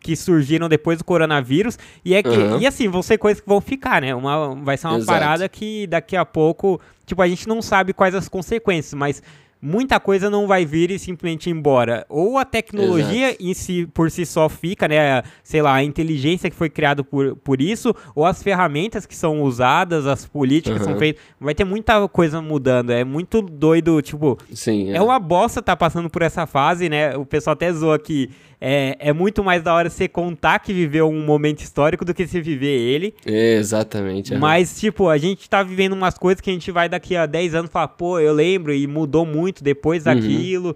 que 0.00 0.14
surgiram 0.14 0.68
depois 0.68 0.98
do 0.98 1.04
coronavírus. 1.04 1.78
E 2.04 2.14
é 2.14 2.22
que, 2.22 2.28
uhum. 2.28 2.60
e 2.60 2.66
assim, 2.66 2.88
vão 2.88 3.02
ser 3.02 3.18
coisas 3.18 3.40
que 3.40 3.48
vão 3.48 3.60
ficar, 3.60 4.02
né? 4.02 4.14
Uma, 4.14 4.54
vai 4.56 4.76
ser 4.76 4.86
uma 4.86 4.98
Exato. 4.98 5.18
parada 5.18 5.48
que 5.48 5.86
daqui 5.86 6.16
a 6.16 6.24
pouco, 6.24 6.80
tipo, 7.06 7.22
a 7.22 7.28
gente 7.28 7.48
não 7.48 7.62
sabe 7.62 7.92
quais 7.92 8.14
as 8.14 8.28
consequências, 8.28 8.94
mas 8.94 9.22
muita 9.62 10.00
coisa 10.00 10.28
não 10.28 10.48
vai 10.48 10.66
vir 10.66 10.90
e 10.90 10.98
simplesmente 10.98 11.48
ir 11.48 11.52
embora. 11.52 12.04
Ou 12.08 12.36
a 12.36 12.44
tecnologia 12.44 13.28
Exato. 13.28 13.44
em 13.44 13.54
si, 13.54 13.86
por 13.94 14.10
si 14.10 14.26
só 14.26 14.48
fica, 14.48 14.88
né? 14.88 15.22
Sei 15.44 15.62
lá, 15.62 15.74
a 15.74 15.84
inteligência 15.84 16.50
que 16.50 16.56
foi 16.56 16.68
criada 16.68 17.04
por, 17.04 17.36
por 17.36 17.62
isso, 17.62 17.94
ou 18.12 18.26
as 18.26 18.42
ferramentas 18.42 19.06
que 19.06 19.14
são 19.14 19.40
usadas, 19.42 20.04
as 20.04 20.26
políticas 20.26 20.80
uhum. 20.80 20.84
que 20.84 20.90
são 20.90 20.98
feitas. 20.98 21.22
Vai 21.40 21.54
ter 21.54 21.64
muita 21.64 22.08
coisa 22.08 22.42
mudando. 22.42 22.90
É 22.90 23.04
muito 23.04 23.40
doido, 23.40 24.02
tipo. 24.02 24.36
Sim. 24.52 24.90
É, 24.90 24.96
é 24.96 25.00
uma 25.02 25.20
bosta 25.20 25.62
tá 25.62 25.76
passando 25.76 26.10
por 26.10 26.22
essa 26.22 26.44
fase, 26.44 26.88
né? 26.88 27.16
O 27.16 27.24
pessoal 27.24 27.52
até 27.52 27.72
zoa 27.72 27.98
que 28.00 28.30
é, 28.64 28.96
é 29.00 29.12
muito 29.12 29.42
mais 29.42 29.60
da 29.60 29.74
hora 29.74 29.90
você 29.90 30.06
contar 30.06 30.60
que 30.60 30.72
viveu 30.72 31.08
um 31.10 31.24
momento 31.24 31.58
histórico 31.58 32.04
do 32.04 32.14
que 32.14 32.24
você 32.24 32.40
viver 32.40 32.78
ele. 32.78 33.12
É, 33.26 33.56
exatamente. 33.56 34.34
É. 34.34 34.38
Mas, 34.38 34.78
tipo, 34.78 35.08
a 35.08 35.18
gente 35.18 35.50
tá 35.50 35.64
vivendo 35.64 35.94
umas 35.94 36.16
coisas 36.16 36.40
que 36.40 36.48
a 36.48 36.52
gente 36.52 36.70
vai 36.70 36.88
daqui 36.88 37.16
a 37.16 37.26
10 37.26 37.56
anos 37.56 37.70
falar, 37.72 37.88
pô, 37.88 38.20
eu 38.20 38.32
lembro 38.32 38.72
e 38.72 38.86
mudou 38.86 39.26
muito 39.26 39.64
depois 39.64 40.06
uhum. 40.06 40.14
daquilo. 40.14 40.68
Uhum. 40.68 40.74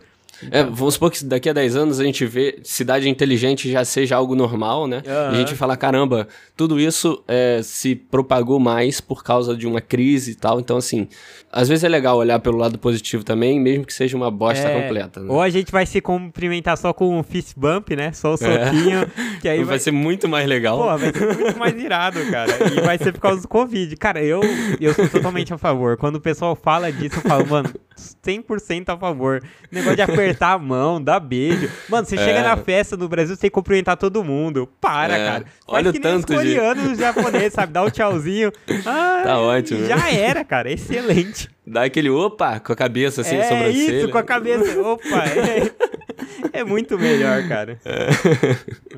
É, 0.50 0.62
vamos 0.62 0.94
supor 0.94 1.10
que 1.10 1.24
daqui 1.24 1.48
a 1.48 1.52
10 1.52 1.76
anos 1.76 2.00
a 2.00 2.04
gente 2.04 2.24
vê 2.26 2.58
cidade 2.62 3.08
inteligente 3.08 3.70
já 3.70 3.84
seja 3.84 4.16
algo 4.16 4.34
normal, 4.34 4.86
né? 4.86 5.02
Uhum. 5.06 5.32
E 5.32 5.36
a 5.36 5.38
gente 5.38 5.54
fala, 5.54 5.76
caramba, 5.76 6.28
tudo 6.56 6.78
isso 6.78 7.22
é, 7.26 7.60
se 7.62 7.94
propagou 7.94 8.58
mais 8.58 9.00
por 9.00 9.22
causa 9.22 9.56
de 9.56 9.66
uma 9.66 9.80
crise 9.80 10.32
e 10.32 10.34
tal. 10.34 10.60
Então, 10.60 10.76
assim, 10.76 11.08
às 11.50 11.68
vezes 11.68 11.84
é 11.84 11.88
legal 11.88 12.18
olhar 12.18 12.38
pelo 12.38 12.58
lado 12.58 12.78
positivo 12.78 13.24
também, 13.24 13.58
mesmo 13.58 13.84
que 13.86 13.94
seja 13.94 14.16
uma 14.16 14.30
bosta 14.30 14.68
é, 14.68 14.82
completa. 14.82 15.20
Né? 15.20 15.32
Ou 15.32 15.40
a 15.40 15.48
gente 15.48 15.72
vai 15.72 15.86
se 15.86 16.00
cumprimentar 16.00 16.76
só 16.76 16.92
com 16.92 17.18
um 17.18 17.22
fist 17.22 17.54
bump, 17.56 17.96
né? 17.96 18.12
Só 18.12 18.32
o 18.32 18.34
é. 18.34 18.36
soquinho. 18.36 18.98
É. 18.98 19.40
Que 19.40 19.48
aí 19.48 19.58
vai... 19.64 19.66
vai... 19.66 19.78
ser 19.78 19.90
muito 19.90 20.28
mais 20.28 20.46
legal. 20.46 20.78
Pô, 20.78 20.98
vai 20.98 21.12
ser 21.12 21.34
muito 21.34 21.58
mais 21.58 21.82
irado, 21.82 22.18
cara. 22.30 22.52
E 22.74 22.80
vai 22.80 22.98
ser 22.98 23.12
por 23.12 23.20
causa 23.20 23.42
do 23.42 23.48
Covid. 23.48 23.96
Cara, 23.96 24.22
eu, 24.22 24.40
eu 24.80 24.92
sou 24.92 25.08
totalmente 25.08 25.52
a 25.54 25.58
favor. 25.58 25.96
Quando 25.96 26.16
o 26.16 26.20
pessoal 26.20 26.54
fala 26.54 26.92
disso, 26.92 27.16
eu 27.16 27.22
falo, 27.22 27.46
mano, 27.46 27.70
100% 27.96 28.94
a 28.94 28.96
favor. 28.96 29.42
Negócio 29.70 29.96
de 29.96 30.02
apertar 30.02 30.52
a 30.52 30.58
mão, 30.58 31.02
dar 31.02 31.20
beijo. 31.20 31.70
Mano, 31.88 32.06
você 32.06 32.16
é. 32.16 32.24
chega 32.24 32.42
na 32.42 32.56
festa 32.56 32.96
no 32.96 33.08
Brasil, 33.08 33.34
você 33.34 33.40
tem 33.40 33.50
que 33.50 33.54
cumprimentar 33.54 33.96
todo 33.96 34.22
mundo. 34.22 34.68
Para, 34.80 35.16
é. 35.16 35.26
cara. 35.26 35.44
Faz 35.44 35.54
Olha 35.66 35.90
o 35.90 36.00
tanto 36.00 36.30
os 36.30 36.36
coreanos, 36.36 36.92
de... 36.92 36.98
japoneses, 37.00 37.52
sabe? 37.52 37.72
Dá 37.72 37.82
um 37.82 37.90
tchauzinho. 37.90 38.52
Tá 38.84 39.40
ótimo. 39.40 39.86
Já 39.86 40.10
era, 40.10 40.44
cara. 40.44 40.70
Excelente. 40.70 41.48
Dá 41.66 41.84
aquele 41.84 42.10
opa 42.10 42.60
com 42.60 42.72
a 42.72 42.76
cabeça 42.76 43.22
assim, 43.22 43.36
é 43.36 43.44
sobrancelha. 43.44 43.98
isso, 43.98 44.08
com 44.10 44.18
a 44.18 44.22
cabeça. 44.22 44.80
Opa, 44.80 45.24
é, 45.24 46.60
é 46.60 46.64
muito 46.64 46.98
melhor, 46.98 47.46
cara. 47.48 47.78
É. 47.84 48.08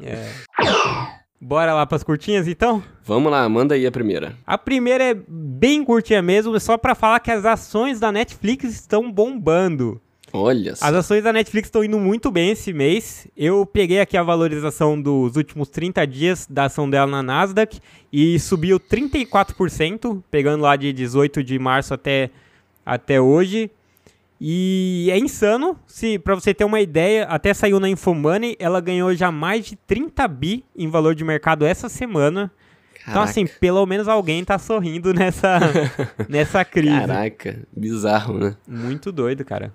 é. 0.02 1.17
Bora 1.40 1.72
lá 1.72 1.86
pras 1.86 2.02
curtinhas, 2.02 2.48
então? 2.48 2.82
Vamos 3.04 3.30
lá, 3.30 3.48
manda 3.48 3.74
aí 3.74 3.86
a 3.86 3.92
primeira. 3.92 4.36
A 4.44 4.58
primeira 4.58 5.04
é 5.04 5.14
bem 5.14 5.84
curtinha 5.84 6.20
mesmo, 6.20 6.56
é 6.56 6.60
só 6.60 6.76
para 6.76 6.96
falar 6.96 7.20
que 7.20 7.30
as 7.30 7.44
ações 7.44 8.00
da 8.00 8.10
Netflix 8.10 8.64
estão 8.64 9.10
bombando. 9.10 10.00
Olha 10.32 10.74
só. 10.74 10.84
As 10.84 10.94
ações 10.94 11.22
da 11.22 11.32
Netflix 11.32 11.68
estão 11.68 11.84
indo 11.84 11.98
muito 11.98 12.30
bem 12.30 12.50
esse 12.50 12.72
mês. 12.72 13.26
Eu 13.36 13.64
peguei 13.64 14.00
aqui 14.00 14.16
a 14.16 14.22
valorização 14.22 15.00
dos 15.00 15.36
últimos 15.36 15.68
30 15.68 16.06
dias 16.06 16.46
da 16.48 16.64
ação 16.64 16.90
dela 16.90 17.06
na 17.10 17.22
Nasdaq 17.22 17.80
e 18.12 18.38
subiu 18.38 18.78
34%, 18.78 20.22
pegando 20.30 20.62
lá 20.62 20.76
de 20.76 20.92
18 20.92 21.42
de 21.42 21.58
março 21.58 21.94
até, 21.94 22.30
até 22.84 23.20
hoje. 23.20 23.70
E 24.40 25.08
é 25.10 25.18
insano, 25.18 25.76
se 25.86 26.18
para 26.18 26.34
você 26.34 26.54
ter 26.54 26.64
uma 26.64 26.80
ideia, 26.80 27.24
até 27.24 27.52
saiu 27.52 27.80
na 27.80 27.88
Infomoney, 27.88 28.56
ela 28.60 28.80
ganhou 28.80 29.12
já 29.14 29.32
mais 29.32 29.66
de 29.66 29.74
30 29.74 30.28
bi 30.28 30.64
em 30.76 30.88
valor 30.88 31.14
de 31.14 31.24
mercado 31.24 31.64
essa 31.64 31.88
semana. 31.88 32.50
Caraca. 32.94 33.10
Então 33.10 33.22
assim, 33.22 33.46
pelo 33.60 33.84
menos 33.84 34.06
alguém 34.06 34.44
tá 34.44 34.56
sorrindo 34.58 35.12
nessa 35.12 35.58
nessa 36.28 36.64
crise. 36.64 37.00
Caraca, 37.00 37.58
bizarro, 37.76 38.38
né? 38.38 38.56
Muito 38.66 39.10
doido, 39.10 39.44
cara. 39.44 39.74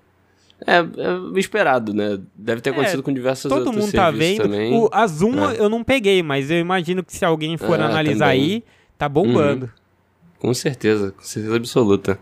É, 0.66 0.78
é 0.78 1.38
esperado, 1.38 1.92
né? 1.92 2.18
Deve 2.34 2.62
ter 2.62 2.70
é, 2.70 2.72
acontecido 2.72 3.00
é, 3.00 3.02
com 3.02 3.12
diversas 3.12 3.50
todo 3.50 3.66
outros 3.66 3.84
mundo 3.84 3.92
tá 3.92 4.10
vendo. 4.10 4.44
também. 4.44 4.72
O, 4.72 4.88
a 4.90 5.06
Zoom 5.06 5.50
é. 5.50 5.56
eu 5.58 5.68
não 5.68 5.84
peguei, 5.84 6.22
mas 6.22 6.50
eu 6.50 6.58
imagino 6.58 7.04
que 7.04 7.12
se 7.12 7.24
alguém 7.24 7.58
for 7.58 7.78
ah, 7.78 7.84
analisar 7.84 8.30
também. 8.30 8.42
aí, 8.42 8.64
tá 8.96 9.08
bombando. 9.08 9.66
Uhum. 9.66 9.72
Com 10.38 10.54
certeza, 10.54 11.12
com 11.12 11.22
certeza 11.22 11.56
absoluta. 11.56 12.18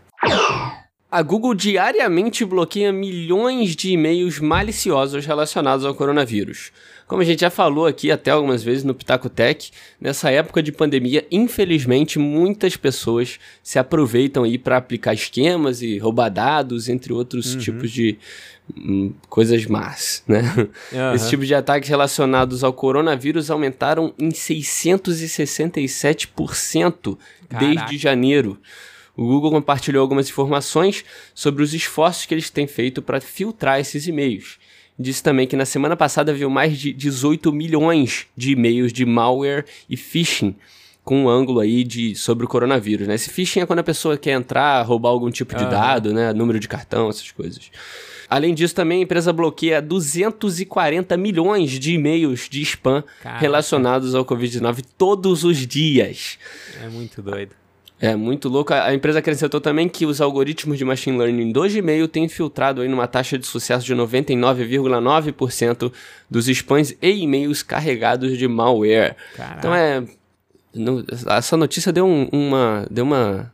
A 1.13 1.21
Google 1.21 1.55
diariamente 1.55 2.43
bloqueia 2.43 2.91
milhões 2.91 3.77
de 3.77 3.91
e-mails 3.91 4.41
maliciosos 4.41 5.27
relacionados 5.27 5.85
ao 5.85 5.95
coronavírus. 5.95 6.73
Como 7.07 7.21
a 7.21 7.25
gente 7.27 7.43
já 7.43 7.51
falou 7.51 7.85
aqui 7.85 8.11
até 8.11 8.31
algumas 8.31 8.63
vezes 8.63 8.83
no 8.83 8.95
Pitaco 8.95 9.29
Tech, 9.29 9.71
nessa 10.01 10.31
época 10.31 10.63
de 10.63 10.73
pandemia, 10.73 11.27
infelizmente, 11.31 12.19
muitas 12.19 12.79
pessoas 12.79 13.39
se 13.63 13.79
aproveitam 13.79 14.45
aí 14.45 14.57
para 14.57 14.79
aplicar 14.79 15.13
esquemas 15.13 15.83
e 15.83 15.99
roubar 15.99 16.31
dados, 16.31 16.89
entre 16.89 17.13
outros 17.13 17.53
uhum. 17.53 17.61
tipos 17.61 17.91
de 17.91 18.17
hum, 18.75 19.13
coisas 19.29 19.67
más, 19.67 20.23
né? 20.27 20.41
Uhum. 20.91 21.15
Esse 21.15 21.29
tipo 21.29 21.45
de 21.45 21.55
ataques 21.55 21.91
relacionados 21.91 22.65
ao 22.65 22.73
coronavírus 22.73 23.51
aumentaram 23.51 24.15
em 24.19 24.31
667% 24.31 27.19
Caraca. 27.51 27.67
desde 27.67 27.99
janeiro. 27.99 28.59
O 29.17 29.27
Google 29.27 29.51
compartilhou 29.51 30.01
algumas 30.01 30.29
informações 30.29 31.05
sobre 31.35 31.63
os 31.63 31.75
esforços 31.75 32.25
que 32.25 32.35
eles 32.35 32.49
têm 32.49 32.67
feito 32.67 33.03
para 33.03 33.21
filtrar 33.21 33.79
esses 33.79 34.07
e-mails. 34.07 34.59
Disse 34.99 35.23
também 35.23 35.47
que 35.47 35.57
na 35.57 35.65
semana 35.65 35.97
passada 35.97 36.33
viu 36.33 36.49
mais 36.49 36.79
de 36.79 36.93
18 36.93 37.53
milhões 37.53 38.27
de 38.37 38.53
e-mails 38.53 38.93
de 38.93 39.05
malware 39.05 39.65
e 39.89 39.97
phishing 39.97 40.55
com 41.05 41.25
um 41.25 41.29
ângulo 41.29 41.61
aí 41.61 41.83
de 41.83 42.15
sobre 42.15 42.45
o 42.45 42.49
coronavírus, 42.49 43.09
né? 43.09 43.15
Esse 43.15 43.29
phishing 43.29 43.61
é 43.61 43.67
quando 43.67 43.81
a 43.81 43.85
pessoa 43.85 44.17
quer 44.17 44.33
entrar, 44.33 44.83
roubar 44.83 45.11
algum 45.11 45.31
tipo 45.31 45.55
de 45.57 45.65
uhum. 45.65 45.71
dado, 45.71 46.15
né? 46.15 46.33
Número 46.33 46.61
de 46.61 46.69
cartão, 46.69 47.09
essas 47.09 47.31
coisas. 47.33 47.71
Além 48.29 48.55
disso, 48.55 48.75
também 48.75 49.01
a 49.01 49.03
empresa 49.03 49.33
bloqueia 49.33 49.83
240 49.83 51.17
milhões 51.17 51.71
de 51.73 51.93
e-mails 51.93 52.49
de 52.49 52.63
spam 52.63 53.05
Caraca. 53.23 53.41
relacionados 53.41 54.15
ao 54.15 54.25
Covid-19 54.25 54.85
todos 54.97 55.45
os 55.45 55.67
dias. 55.67 56.39
É 56.83 56.89
muito 56.89 57.21
doido. 57.21 57.55
É 58.03 58.17
muito 58.17 58.49
louco. 58.49 58.75
A 58.75 58.93
empresa 58.93 59.21
acrescentou 59.21 59.61
também 59.61 59.89
que 59.89 60.05
os 60.05 60.21
algoritmos 60.21 60.77
de 60.77 60.85
machine 60.85 61.17
learning 61.17 61.53
do 61.53 61.63
Gmail 61.63 62.09
têm 62.09 62.29
filtrado 62.29 62.81
aí 62.81 62.89
numa 62.89 63.07
taxa 63.07 63.39
de 63.39 63.47
sucesso 63.47 63.87
de 63.87 63.95
99,9% 63.95 65.93
dos 66.29 66.49
spams 66.49 66.97
e 67.01 67.23
e-mails 67.23 67.63
carregados 67.63 68.37
de 68.37 68.49
malware. 68.49 69.15
Caraca. 69.37 69.57
Então 69.57 69.73
é. 69.73 70.03
essa 71.29 71.57
notícia 71.57 71.93
deu 71.93 72.05
um, 72.05 72.29
uma. 72.33 72.89
Deu 72.91 73.05
uma 73.05 73.53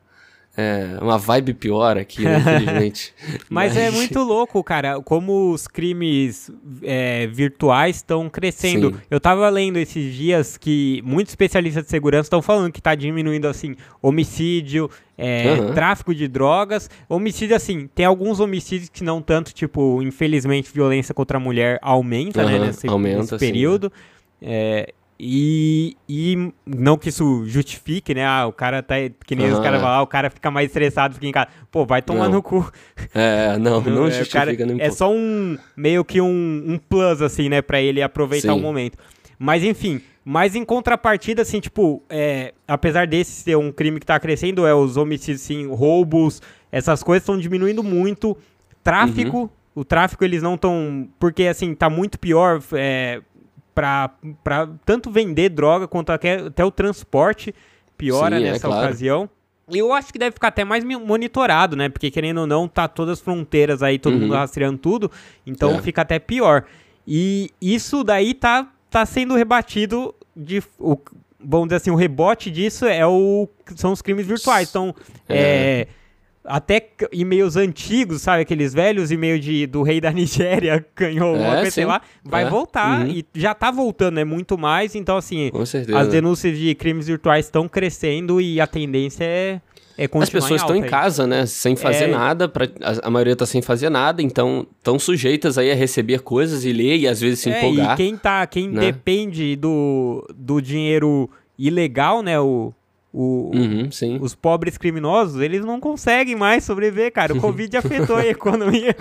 é, 0.60 0.98
uma 1.00 1.16
vibe 1.16 1.54
pior 1.54 1.96
aqui, 1.96 2.24
né, 2.24 2.38
infelizmente. 2.40 3.14
Mas, 3.48 3.48
Mas, 3.48 3.76
é 3.76 3.92
muito 3.92 4.18
louco, 4.24 4.62
cara, 4.64 5.00
como 5.00 5.52
os 5.52 5.68
crimes 5.68 6.50
é, 6.82 7.28
virtuais 7.28 7.96
estão 7.96 8.28
crescendo. 8.28 8.90
Sim. 8.90 9.00
Eu 9.08 9.20
tava 9.20 9.48
lendo 9.50 9.76
esses 9.78 10.12
dias 10.12 10.56
que 10.56 11.00
muitos 11.04 11.30
especialistas 11.30 11.84
de 11.84 11.90
segurança 11.90 12.22
estão 12.22 12.42
falando 12.42 12.72
que 12.72 12.82
tá 12.82 12.96
diminuindo, 12.96 13.46
assim, 13.46 13.76
homicídio, 14.02 14.90
é, 15.16 15.52
uhum. 15.60 15.74
tráfico 15.74 16.12
de 16.12 16.26
drogas. 16.26 16.90
Homicídio, 17.08 17.54
assim, 17.54 17.88
tem 17.94 18.04
alguns 18.04 18.40
homicídios 18.40 18.88
que 18.88 19.04
não 19.04 19.22
tanto, 19.22 19.54
tipo, 19.54 20.02
infelizmente, 20.02 20.72
violência 20.74 21.14
contra 21.14 21.36
a 21.36 21.40
mulher 21.40 21.78
aumenta, 21.80 22.42
uhum. 22.42 22.50
né, 22.50 22.58
nesse, 22.58 22.88
aumenta, 22.88 23.18
nesse 23.18 23.38
período. 23.38 23.92
Sim. 23.94 24.18
É, 24.42 24.92
e, 25.20 25.96
e 26.08 26.52
não 26.64 26.96
que 26.96 27.08
isso 27.08 27.44
justifique, 27.46 28.14
né? 28.14 28.24
Ah, 28.24 28.46
o 28.46 28.52
cara 28.52 28.82
tá. 28.84 28.94
Que 29.26 29.34
nem 29.34 29.50
os 29.50 29.58
caras 29.58 29.80
falam, 29.80 29.98
ah, 29.98 30.02
o 30.02 30.06
cara 30.06 30.30
fica 30.30 30.48
mais 30.48 30.68
estressado, 30.68 31.14
fica 31.14 31.26
em 31.26 31.32
casa. 31.32 31.48
Pô, 31.72 31.84
vai 31.84 32.00
tomar 32.00 32.26
não. 32.26 32.34
no 32.34 32.42
cu. 32.42 32.70
É, 33.12 33.58
não, 33.58 33.80
não, 33.80 33.90
não 33.90 34.06
é, 34.06 34.10
justifica 34.12 34.54
cara, 34.54 34.66
nem 34.66 34.80
É 34.80 34.90
só 34.90 35.10
um. 35.12 35.58
meio 35.76 36.04
que 36.04 36.20
um, 36.20 36.64
um 36.66 36.78
plus, 36.78 37.20
assim, 37.20 37.48
né? 37.48 37.60
Pra 37.60 37.80
ele 37.80 38.00
aproveitar 38.00 38.52
Sim. 38.52 38.58
o 38.58 38.62
momento. 38.62 38.96
Mas 39.36 39.64
enfim. 39.64 40.00
Mas 40.24 40.54
em 40.54 40.64
contrapartida, 40.64 41.42
assim, 41.42 41.58
tipo, 41.58 42.02
é, 42.08 42.52
apesar 42.66 43.06
desse 43.06 43.30
ser 43.30 43.56
um 43.56 43.72
crime 43.72 43.98
que 43.98 44.06
tá 44.06 44.20
crescendo, 44.20 44.66
é 44.66 44.74
os 44.74 44.96
homicídios, 44.96 45.42
assim, 45.42 45.66
roubos, 45.66 46.42
essas 46.70 47.02
coisas 47.02 47.22
estão 47.22 47.38
diminuindo 47.38 47.82
muito. 47.82 48.36
Tráfico, 48.84 49.38
uhum. 49.38 49.48
o 49.74 49.84
tráfico 49.84 50.24
eles 50.24 50.42
não 50.42 50.54
estão. 50.54 51.08
Porque, 51.18 51.44
assim, 51.44 51.74
tá 51.74 51.90
muito 51.90 52.18
pior. 52.18 52.62
É, 52.74 53.20
para 53.78 54.68
tanto 54.84 55.10
vender 55.10 55.50
droga 55.50 55.86
quanto 55.86 56.10
até, 56.10 56.64
o 56.64 56.70
transporte 56.70 57.54
piora 57.96 58.36
Sim, 58.36 58.44
é 58.44 58.50
nessa 58.50 58.66
é 58.66 58.70
claro. 58.70 58.84
ocasião. 58.86 59.30
E 59.70 59.78
eu 59.78 59.92
acho 59.92 60.12
que 60.12 60.18
deve 60.18 60.32
ficar 60.32 60.48
até 60.48 60.64
mais 60.64 60.82
monitorado, 60.82 61.76
né? 61.76 61.88
Porque 61.88 62.10
querendo 62.10 62.38
ou 62.38 62.46
não, 62.46 62.66
tá 62.66 62.88
todas 62.88 63.18
as 63.18 63.20
fronteiras 63.20 63.82
aí, 63.82 63.98
todo 63.98 64.14
uhum. 64.14 64.20
mundo 64.20 64.34
rastreando 64.34 64.78
tudo, 64.78 65.10
então 65.46 65.76
é. 65.76 65.82
fica 65.82 66.02
até 66.02 66.18
pior. 66.18 66.64
E 67.06 67.50
isso 67.60 68.02
daí 68.02 68.34
tá, 68.34 68.68
tá 68.90 69.06
sendo 69.06 69.34
rebatido 69.34 70.14
de. 70.34 70.62
O, 70.78 70.98
vamos 71.38 71.68
dizer 71.68 71.76
assim, 71.76 71.90
o 71.90 71.94
rebote 71.94 72.50
disso 72.50 72.86
é 72.86 73.06
o, 73.06 73.48
são 73.76 73.92
os 73.92 74.02
crimes 74.02 74.26
virtuais. 74.26 74.68
Então, 74.68 74.94
é. 75.28 75.38
é 75.38 75.88
até 76.48 76.88
e-mails 77.12 77.56
antigos, 77.56 78.22
sabe? 78.22 78.42
Aqueles 78.42 78.72
velhos 78.74 79.10
e-mails 79.12 79.44
de, 79.44 79.66
do 79.66 79.82
rei 79.82 80.00
da 80.00 80.10
Nigéria 80.12 80.84
ganhou 80.96 81.36
É, 81.36 81.38
uma 81.38 81.86
lá. 81.86 82.00
Vai 82.24 82.44
É. 82.44 82.50
voltar 82.50 83.02
Uhum. 83.02 83.08
e 83.08 83.24
já 83.34 83.54
tá 83.54 83.70
voltando, 83.70 84.18
é 84.18 84.24
muito 84.24 84.56
mais. 84.58 84.94
Então, 84.94 85.16
assim, 85.16 85.50
as 85.94 86.08
denúncias 86.08 86.58
de 86.58 86.74
crimes 86.74 87.06
virtuais 87.06 87.44
estão 87.46 87.68
crescendo 87.68 88.40
e 88.40 88.60
a 88.60 88.66
tendência 88.66 89.24
é, 89.24 89.60
é 89.96 90.08
As 90.12 90.30
pessoas 90.30 90.60
estão 90.60 90.76
em 90.76 90.82
aí. 90.84 90.88
casa, 90.88 91.26
né? 91.26 91.44
Sem 91.44 91.74
fazer 91.76 92.04
É. 92.04 92.08
nada. 92.08 92.48
Pra, 92.48 92.66
a, 92.80 93.08
a 93.08 93.10
maioria 93.10 93.34
tá 93.36 93.44
sem 93.44 93.60
fazer 93.60 93.90
nada, 93.90 94.22
então 94.22 94.66
estão 94.78 94.98
sujeitas 94.98 95.58
aí 95.58 95.70
a 95.70 95.74
receber 95.74 96.20
coisas 96.22 96.64
e 96.64 96.72
ler 96.72 96.96
e 96.98 97.08
às 97.08 97.20
vezes 97.20 97.40
se 97.40 97.50
É, 97.50 97.58
empolgar. 97.58 97.94
e 97.94 97.96
quem, 97.96 98.16
tá, 98.16 98.46
quem 98.46 98.68
né? 98.68 98.80
depende 98.80 99.56
do, 99.56 100.24
do 100.34 100.60
dinheiro 100.60 101.28
ilegal, 101.58 102.22
né? 102.22 102.38
O, 102.38 102.72
o, 103.20 103.50
Uhum, 103.52 103.88
os 104.20 104.36
pobres 104.36 104.78
criminosos, 104.78 105.40
eles 105.40 105.64
não 105.64 105.80
conseguem 105.80 106.36
mais 106.36 106.62
sobreviver, 106.62 107.12
cara. 107.12 107.34
O 107.34 107.40
Covid 107.40 107.76
afetou 107.76 108.14
a 108.14 108.24
economia. 108.24 108.94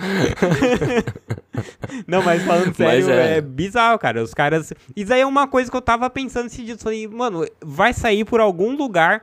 não, 2.04 2.20
mas 2.20 2.42
falando 2.42 2.74
sério, 2.74 3.06
Mas 3.06 3.08
é. 3.08 3.36
é... 3.36 3.40
bizarro, 3.40 3.96
cara. 3.96 4.20
Os 4.20 4.34
caras. 4.34 4.72
Isso 4.96 5.14
aí 5.14 5.20
é 5.20 5.26
uma 5.26 5.46
coisa 5.46 5.70
que 5.70 5.76
eu 5.76 5.80
tava 5.80 6.10
pensando 6.10 6.46
esses 6.46 6.66
dias. 6.66 6.82
Falei, 6.82 7.06
mano, 7.06 7.46
vai 7.64 7.92
sair 7.92 8.24
por 8.24 8.40
algum 8.40 8.76
lugar. 8.76 9.22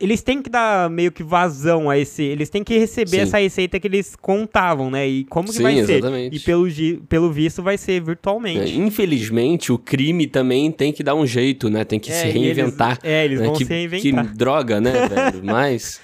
Eles 0.00 0.22
têm 0.22 0.42
que 0.42 0.50
dar 0.50 0.90
meio 0.90 1.12
que 1.12 1.22
vazão 1.22 1.88
a 1.88 1.96
esse. 1.96 2.22
Eles 2.22 2.50
têm 2.50 2.64
que 2.64 2.76
receber 2.76 3.08
Sim. 3.10 3.18
essa 3.20 3.38
receita 3.38 3.78
que 3.78 3.86
eles 3.86 4.16
contavam, 4.16 4.90
né? 4.90 5.06
E 5.06 5.24
como 5.24 5.48
que 5.48 5.54
Sim, 5.54 5.62
vai 5.62 5.74
ser? 5.84 5.92
exatamente. 5.98 6.36
E 6.36 6.40
pelo, 6.40 6.66
pelo 7.08 7.30
visto 7.30 7.62
vai 7.62 7.78
ser 7.78 7.92
É, 7.92 8.00
virtualmente. 8.00 8.76
Infelizmente, 8.76 9.72
o 9.72 9.78
crime 9.78 10.26
também 10.26 10.72
tem 10.72 10.92
que 10.92 11.02
dar 11.04 11.14
um 11.14 11.24
jeito, 11.26 11.70
né? 11.70 11.84
Tem 11.84 12.00
que 12.00 12.10
É, 12.10 12.14
se 12.14 12.26
e 12.26 12.30
eles- 12.30 12.56
reinventar. 12.56 12.98
é, 13.04 13.24
eles 13.24 13.38
né? 13.40 13.46
vão 13.46 13.54
que, 13.54 13.64
se 13.64 13.70
reinventar. 13.72 14.26
Que 14.26 14.34
droga, 14.34 14.80
né, 14.80 15.06
velho? 15.08 15.40
Mas 15.44 16.00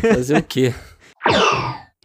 fazer 0.00 0.38
o 0.38 0.42
quê? 0.42 0.72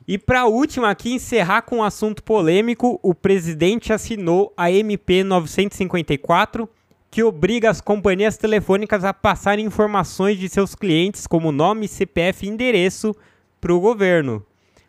E 0.07 0.17
para 0.17 0.45
última 0.45 0.89
aqui, 0.89 1.13
encerrar 1.13 1.61
com 1.61 1.77
um 1.77 1.83
assunto 1.83 2.21
polêmico, 2.23 2.99
o 3.01 3.15
presidente 3.15 3.93
assinou 3.93 4.51
a 4.57 4.69
MP 4.69 5.23
954, 5.23 6.67
que 7.11 7.21
obriga 7.21 7.69
as 7.69 7.81
companhias 7.81 8.37
telefônicas 8.37 9.03
a 9.03 9.13
passarem 9.13 9.65
informações 9.65 10.39
de 10.39 10.47
seus 10.47 10.73
clientes, 10.73 11.27
como 11.27 11.51
nome, 11.51 11.85
CPF 11.85 12.45
e 12.45 12.49
endereço, 12.49 13.13
para 13.59 13.73
o 13.73 13.81
governo. 13.81 14.43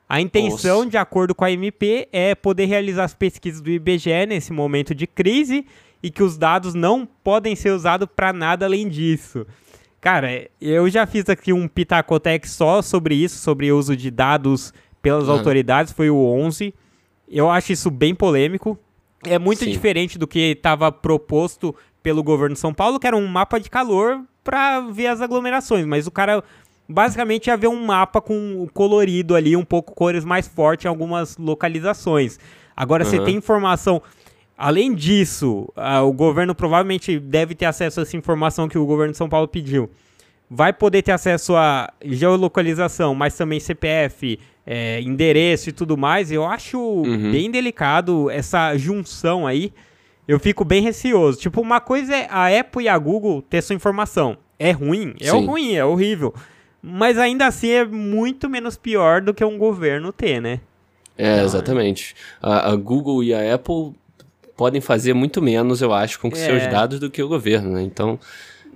A 0.09 0.21
intenção, 0.21 0.79
Nossa. 0.79 0.91
de 0.91 0.97
acordo 0.97 1.35
com 1.35 1.45
a 1.45 1.51
MP, 1.51 2.09
é 2.13 2.35
poder 2.35 2.67
realizar 2.67 3.05
as 3.05 3.15
pesquisas 3.15 3.61
do 3.61 3.71
IBGE 3.71 4.27
nesse 4.29 4.53
momento 4.53 4.95
de 4.95 5.07
crise 5.07 5.67
e 6.01 6.11
que 6.11 6.23
os 6.23 6.39
dados 6.39 6.75
não 6.75 7.07
podem 7.25 7.57
ser 7.57 7.71
usados 7.71 8.09
para 8.15 8.33
nada 8.33 8.67
além 8.67 8.89
disso. 8.89 9.45
Cara, 10.01 10.49
eu 10.61 10.89
já 10.89 11.07
fiz 11.07 11.29
aqui 11.29 11.53
um 11.53 11.67
Pitacotec 11.67 12.49
só 12.49 12.83
sobre 12.83 13.15
isso, 13.15 13.39
sobre 13.39 13.73
o 13.73 13.79
uso 13.79 13.97
de 13.97 14.11
dados 14.11 14.73
pelas 15.01 15.29
Aham. 15.29 15.39
autoridades, 15.39 15.93
foi 15.93 16.09
o 16.09 16.19
11. 16.19 16.73
Eu 17.29 17.51
acho 17.51 17.73
isso 17.73 17.91
bem 17.91 18.15
polêmico. 18.15 18.79
É 19.25 19.39
muito 19.39 19.65
Sim. 19.65 19.71
diferente 19.71 20.19
do 20.19 20.27
que 20.27 20.41
estava 20.41 20.91
proposto 20.91 21.75
pelo 22.03 22.23
governo 22.23 22.55
de 22.55 22.61
São 22.61 22.75
Paulo, 22.75 22.99
que 22.99 23.07
era 23.07 23.17
um 23.17 23.27
mapa 23.27 23.59
de 23.59 23.71
calor 23.71 24.21
para 24.43 24.81
ver 24.81 25.07
as 25.07 25.21
aglomerações, 25.21 25.87
mas 25.87 26.07
o 26.07 26.11
cara 26.11 26.43
basicamente 26.89 27.47
ia 27.47 27.57
ver 27.57 27.69
um 27.69 27.85
mapa 27.85 28.21
com 28.21 28.67
colorido 28.75 29.35
ali, 29.35 29.57
um 29.57 29.65
pouco 29.65 29.95
cores 29.95 30.25
mais 30.25 30.47
fortes 30.49 30.85
em 30.85 30.89
algumas 30.89 31.37
localizações. 31.37 32.39
Agora 32.77 33.05
você 33.05 33.17
Aham. 33.17 33.25
tem 33.25 33.37
informação 33.37 34.03
Além 34.65 34.95
disso, 34.95 35.69
ah, 35.75 36.03
o 36.03 36.13
governo 36.13 36.55
provavelmente 36.55 37.19
deve 37.19 37.53
ter 37.53 37.65
acesso 37.65 37.99
a 37.99 38.03
essa 38.05 38.17
informação 38.17 38.69
que 38.69 38.79
o 38.79 38.87
governo 38.87 39.11
de 39.11 39.19
São 39.19 39.29
Paulo 39.29 39.49
pediu. 39.49 39.91
Vai 40.49 40.73
poder 40.73 41.03
ter 41.03 41.11
acesso 41.11 41.57
a 41.57 41.93
geolocalização, 42.05 43.13
mas 43.15 43.37
também 43.37 43.59
CPF, 43.59 44.39
é, 44.65 45.01
endereço 45.01 45.71
e 45.71 45.73
tudo 45.73 45.97
mais. 45.97 46.31
Eu 46.31 46.45
acho 46.45 46.79
Uhum. 46.79 47.33
bem 47.33 47.51
delicado 47.51 48.31
essa 48.31 48.77
junção 48.77 49.47
aí. 49.49 49.73
Eu 50.27 50.39
fico 50.39 50.65
bem 50.65 50.83
receoso. 50.83 51.39
Tipo, 51.39 51.61
uma 51.61 51.81
coisa 51.81 52.15
é 52.15 52.27
a 52.31 52.47
Apple 52.61 52.85
e 52.85 52.89
a 52.89 52.97
Google 52.97 53.43
ter 53.43 53.63
sua 53.63 53.75
informação. 53.75 54.37
É 54.59 54.71
ruim? 54.71 55.15
É 55.21 55.31
Sim. 55.31 55.47
ruim, 55.47 55.75
é 55.75 55.85
horrível. 55.85 56.35
Mas 56.81 57.19
ainda 57.19 57.47
assim 57.47 57.69
é 57.71 57.85
muito 57.85 58.49
menos 58.49 58.77
pior 58.77 59.21
do 59.21 59.35
que 59.35 59.45
um 59.45 59.59
governo 59.59 60.13
ter, 60.13 60.41
né? 60.41 60.61
É, 61.19 61.43
exatamente. 61.43 62.15
A, 62.41 62.71
a 62.71 62.77
Google 62.77 63.23
e 63.23 63.35
a 63.35 63.55
Apple 63.55 63.93
podem 64.57 64.81
fazer 64.81 65.13
muito 65.13 65.43
menos, 65.43 65.83
eu 65.83 65.93
acho, 65.93 66.19
com 66.21 66.29
É. 66.29 66.35
seus 66.35 66.67
dados 66.69 66.99
do 66.99 67.11
que 67.11 67.23
o 67.23 67.29
governo, 67.29 67.73
né? 67.73 67.83
Então, 67.83 68.19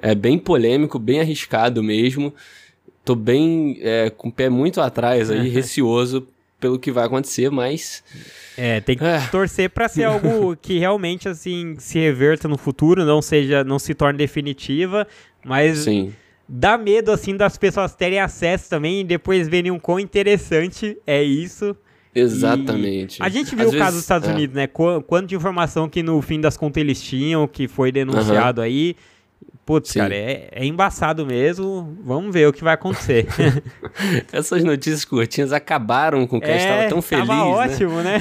é 0.00 0.14
bem 0.14 0.38
polêmico, 0.38 0.98
bem 0.98 1.20
arriscado 1.20 1.82
mesmo. 1.82 2.32
Tô 3.04 3.14
bem 3.14 3.78
é, 3.80 4.10
com 4.10 4.28
o 4.28 4.32
pé 4.32 4.48
muito 4.48 4.80
atrás 4.80 5.30
aí, 5.30 5.48
receoso 5.48 6.26
pelo 6.60 6.78
que 6.78 6.90
vai 6.90 7.04
acontecer, 7.04 7.50
mas 7.50 8.02
É, 8.56 8.80
tem 8.80 8.96
que 8.96 9.04
É. 9.04 9.20
torcer 9.30 9.68
pra 9.70 9.88
ser 9.88 10.04
algo 10.04 10.56
que 10.60 10.78
realmente 10.78 11.28
assim 11.28 11.74
se 11.78 11.98
reverta 11.98 12.48
no 12.48 12.56
futuro, 12.56 13.04
não 13.04 13.20
seja, 13.20 13.62
não 13.62 13.78
se 13.78 13.94
torne 13.94 14.18
definitiva, 14.18 15.06
mas 15.44 15.78
sim. 15.80 16.12
dá 16.48 16.78
medo 16.78 17.12
assim 17.12 17.36
das 17.36 17.58
pessoas 17.58 17.94
terem 17.94 18.18
acesso 18.20 18.70
também 18.70 19.00
e 19.00 19.04
depois 19.04 19.48
verem 19.48 19.70
um 19.70 19.78
quão 19.78 20.00
interessante 20.00 20.96
é 21.06 21.22
isso. 21.22 21.76
Exatamente. 22.14 23.20
E 23.20 23.22
A 23.22 23.28
gente 23.28 23.48
Às 23.48 23.50
viu 23.50 23.68
o 23.68 23.70
vezes- 23.70 23.78
caso 23.78 23.92
dos 23.96 24.02
Estados 24.02 24.28
é. 24.28 24.32
Unidos, 24.32 24.56
né? 24.56 24.66
Qu- 24.66 25.02
Quanto 25.06 25.26
de 25.28 25.34
informação 25.36 25.88
que 25.88 26.02
no 26.02 26.20
fim 26.22 26.40
das 26.40 26.56
contas 26.56 26.80
eles 26.80 27.00
tinham, 27.02 27.46
que 27.46 27.68
foi 27.68 27.92
denunciado 27.92 28.60
aí. 28.62 28.96
Putz, 29.66 29.90
Sim. 29.90 29.98
cara, 29.98 30.14
é, 30.14 30.48
é 30.52 30.64
embaçado 30.64 31.26
mesmo. 31.26 31.98
Vamos 32.04 32.32
ver 32.32 32.46
o 32.46 32.52
que 32.52 32.62
vai 32.62 32.74
acontecer. 32.74 33.26
Essas 34.32 34.62
notícias 34.62 35.04
curtinhas 35.04 35.52
acabaram 35.52 36.24
com 36.24 36.36
o 36.36 36.40
que 36.40 36.48
a 36.48 36.56
gente 36.56 36.68
tava 36.68 36.88
tão 36.88 37.02
feliz, 37.02 37.26
tava 37.26 37.44
né? 37.44 37.50
ótimo, 37.50 38.00
né? 38.00 38.18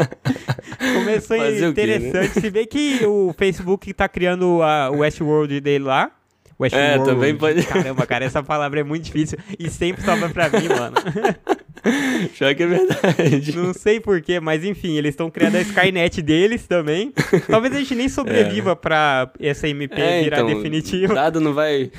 Começou 0.94 1.36
Fazer 1.36 1.68
o 1.68 1.74
quê, 1.74 1.86
né? 1.86 1.96
interessante. 1.96 2.40
Se 2.40 2.48
vê 2.50 2.64
que 2.64 3.04
o 3.04 3.34
Facebook 3.36 3.92
tá 3.92 4.08
criando 4.08 4.62
a, 4.62 4.90
o 4.90 4.98
Westworld 5.00 5.60
dele 5.60 5.84
lá. 5.84 6.10
Westworld. 6.58 7.00
É, 7.00 7.04
também 7.04 7.36
pode- 7.36 7.62
Caramba, 7.66 8.06
cara, 8.06 8.24
essa 8.24 8.42
palavra 8.42 8.80
é 8.80 8.84
muito 8.84 9.04
difícil 9.04 9.38
e 9.58 9.68
sempre 9.68 10.02
sobra 10.02 10.30
pra 10.30 10.48
mim, 10.48 10.68
mano. 10.68 10.96
Já 12.34 12.54
que 12.54 12.62
é 12.62 12.66
verdade. 12.66 13.56
Não 13.56 13.72
sei 13.74 14.00
porquê, 14.00 14.40
mas 14.40 14.64
enfim, 14.64 14.96
eles 14.96 15.10
estão 15.10 15.30
criando 15.30 15.56
a 15.56 15.60
Skynet 15.60 16.22
deles 16.22 16.66
também. 16.66 17.12
Talvez 17.48 17.74
a 17.74 17.78
gente 17.78 17.94
nem 17.94 18.08
sobreviva 18.08 18.74
pra 18.74 19.30
essa 19.38 19.68
MP 19.68 20.00
É, 20.00 20.22
virar 20.22 20.38
então, 20.38 20.46
definitiva. 20.48 21.14
Dado 21.14 21.40
não 21.40 21.52
vai. 21.52 21.90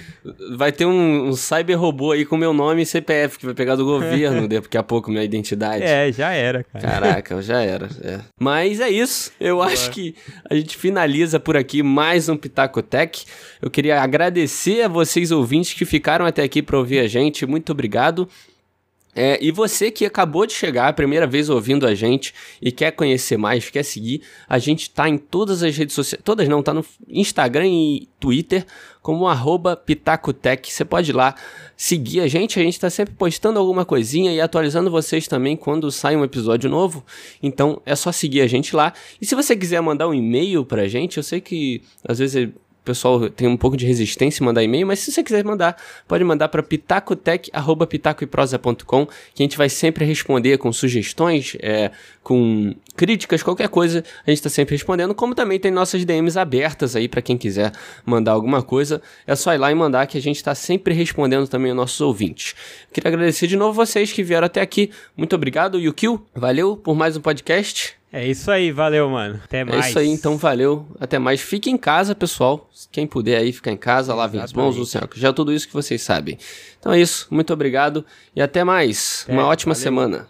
Vai 0.56 0.72
ter 0.72 0.86
um, 0.86 1.28
um 1.28 1.34
cyber 1.34 1.80
robô 1.80 2.12
aí 2.12 2.26
com 2.26 2.38
meu 2.38 2.54
nome 2.54 2.82
e 2.82 2.86
CPF 2.86 3.38
que 3.38 3.46
vai 3.46 3.54
pegar 3.56 3.76
do 3.76 3.86
governo 3.86 4.48
daqui 4.50 4.78
a 4.78 4.84
pouco 4.84 5.12
minha 5.12 5.24
identidade. 5.24 5.84
É, 5.84 6.12
já 6.12 6.32
era, 6.32 6.64
cara. 6.64 6.86
Caraca, 6.88 7.42
já 7.42 7.62
era. 7.62 7.88
é. 8.04 8.20
Mas 8.40 8.80
é 8.80 8.90
isso. 8.90 9.32
Eu 9.40 9.62
acho 9.62 9.92
que 9.92 10.16
a 10.50 10.56
gente 10.56 10.78
finaliza 10.78 11.40
por 11.40 11.56
aqui 11.56 11.84
mais 11.84 12.28
um 12.30 12.36
Pitacotec. 12.36 13.26
Eu 13.62 13.70
queria 13.70 14.02
agradecer 14.02 14.84
a 14.84 14.88
vocês 14.88 15.32
ouvintes 15.32 15.74
que 15.74 15.86
ficaram 15.86 16.26
até 16.26 16.44
aqui 16.44 16.62
para 16.62 16.78
ouvir 16.78 17.00
a 17.00 17.08
gente. 17.08 17.46
Muito 17.46 17.72
obrigado. 17.72 18.28
É, 19.16 19.40
e 19.42 19.50
você 19.50 19.90
que 19.90 20.06
acabou 20.06 20.46
de 20.46 20.54
chegar, 20.54 20.90
a 20.90 20.94
primeira 20.94 21.26
vez 21.26 21.50
ouvindo 21.50 21.88
a 21.88 21.96
gente 21.96 22.34
e 22.62 22.70
quer 22.70 22.92
conhecer 22.92 23.38
mais, 23.38 23.70
quer 23.70 23.84
seguir, 23.84 24.22
a 24.48 24.60
gente 24.60 24.90
tá 24.90 25.08
em 25.08 25.18
todas 25.18 25.64
as 25.64 25.76
redes 25.78 25.96
sociais, 25.96 26.22
todas 26.22 26.50
não, 26.50 26.62
tá 26.62 26.74
no 26.74 26.86
Instagram 27.08 27.66
e 27.66 28.10
Twitter 28.20 28.66
como 29.02 29.28
arroba 29.28 29.78
Pitacotec. 29.78 30.70
Você 30.70 30.84
pode 30.84 31.12
ir 31.12 31.14
lá 31.14 31.36
seguir 31.78 32.20
a 32.20 32.28
gente, 32.28 32.60
a 32.60 32.64
gente 32.64 32.80
tá 32.80 32.90
sempre 32.90 33.14
postando 33.14 33.58
alguma 33.58 33.86
coisinha 33.86 34.34
e 34.34 34.42
atualizando 34.42 34.92
vocês 34.92 35.28
também 35.28 35.56
quando 35.56 35.90
sai 35.92 36.18
um 36.18 36.24
episódio 36.24 36.70
novo. 36.70 37.06
Então 37.42 37.82
é 37.86 37.96
só 37.96 38.12
seguir 38.12 38.42
a 38.42 38.48
gente 38.48 38.76
lá. 38.76 38.92
E 39.22 39.26
se 39.26 39.36
você 39.36 39.56
quiser 39.56 39.80
mandar 39.80 40.10
um 40.10 40.14
e-mail 40.14 40.66
pra 40.66 40.88
gente, 40.88 41.18
eu 41.18 41.24
sei 41.24 41.40
que 41.40 41.82
às 42.04 42.20
vezes 42.20 42.50
o 42.50 42.54
pessoal 42.86 43.30
tem 43.30 43.48
um 43.48 43.58
pouco 43.58 43.76
de 43.76 43.86
resistência 43.86 44.42
em 44.42 44.46
mandar 44.46 44.64
e-mail, 44.64 44.88
mas 44.88 45.00
se 45.00 45.12
você 45.12 45.22
quiser 45.24 45.44
mandar, 45.44 45.76
pode 46.08 46.24
mandar 46.24 46.48
para 46.50 46.62
pitacotec.pitacoeprosa.com, 46.64 49.06
que 49.06 49.42
a 49.42 49.44
gente 49.44 49.58
vai 49.58 49.70
sempre 49.70 50.06
responder 50.06 50.58
com 50.58 50.72
sugestões, 50.72 51.58
é, 51.62 51.92
com 52.24 52.74
críticas, 52.96 53.44
qualquer 53.44 53.68
coisa, 53.68 54.04
a 54.26 54.30
gente 54.30 54.38
está 54.38 54.50
sempre 54.50 54.76
respondendo, 54.76 55.14
como 55.14 55.36
também 55.36 55.60
tem 55.60 55.72
nossas 55.72 56.06
DMs 56.06 56.40
abertas 56.40 56.96
aí 56.96 57.08
para 57.08 57.22
quem 57.22 57.38
quiser 57.38 57.72
mandar 58.06 58.32
alguma 58.32 58.62
coisa, 58.62 59.02
é 59.28 59.36
só 59.36 59.54
ir 59.54 59.58
lá 59.58 59.72
e 59.72 59.76
mandar 59.76 60.08
que 60.08 60.18
a 60.18 60.22
gente 60.22 60.38
está 60.38 60.56
sempre 60.56 60.94
respondendo 60.94 61.48
também 61.48 61.72
aos 61.72 61.78
nossos 61.78 62.00
ouvintes. 62.02 62.56
Queria 62.94 63.10
agradecer 63.10 63.48
de 63.48 63.58
novo 63.58 63.74
vocês 63.74 64.12
que 64.12 64.24
vieram 64.24 64.46
até 64.46 64.62
aqui, 64.62 64.92
muito 65.18 65.36
obrigado, 65.36 65.80
Yukio, 65.80 66.24
valeu 66.34 66.78
por 66.78 66.96
mais 66.96 67.18
um 67.18 67.22
podcast. 67.22 68.05
É 68.18 68.26
isso 68.26 68.50
aí, 68.50 68.72
valeu, 68.72 69.10
mano. 69.10 69.42
Até 69.44 69.60
É 69.60 69.64
mais. 69.66 69.88
isso 69.88 70.00
aí, 70.00 70.08
então 70.08 70.38
valeu. 70.38 70.88
Até 70.98 71.20
mais. 71.20 71.42
Fique 71.42 71.70
em 71.70 71.78
casa, 71.78 72.16
pessoal. 72.16 72.70
Quem 72.90 73.06
puder 73.06 73.38
aí 73.40 73.52
ficar 73.52 73.72
em 73.72 73.78
casa, 73.78 74.16
lavem 74.16 74.40
as 74.40 74.54
mãos, 74.54 74.78
usem 74.78 75.02
álcool 75.02 75.18
gel, 75.20 75.34
tudo 75.34 75.52
isso 75.52 75.68
que 75.68 75.74
vocês 75.74 76.02
sabem. 76.02 76.38
Então 76.80 76.94
é 76.94 77.00
isso. 77.02 77.28
Muito 77.30 77.52
obrigado 77.52 78.06
e 78.34 78.42
até 78.42 78.64
mais. 78.64 79.26
É, 79.28 79.34
Uma 79.34 79.46
ótima 79.48 79.74
valeu. 79.74 79.84
semana. 79.84 80.28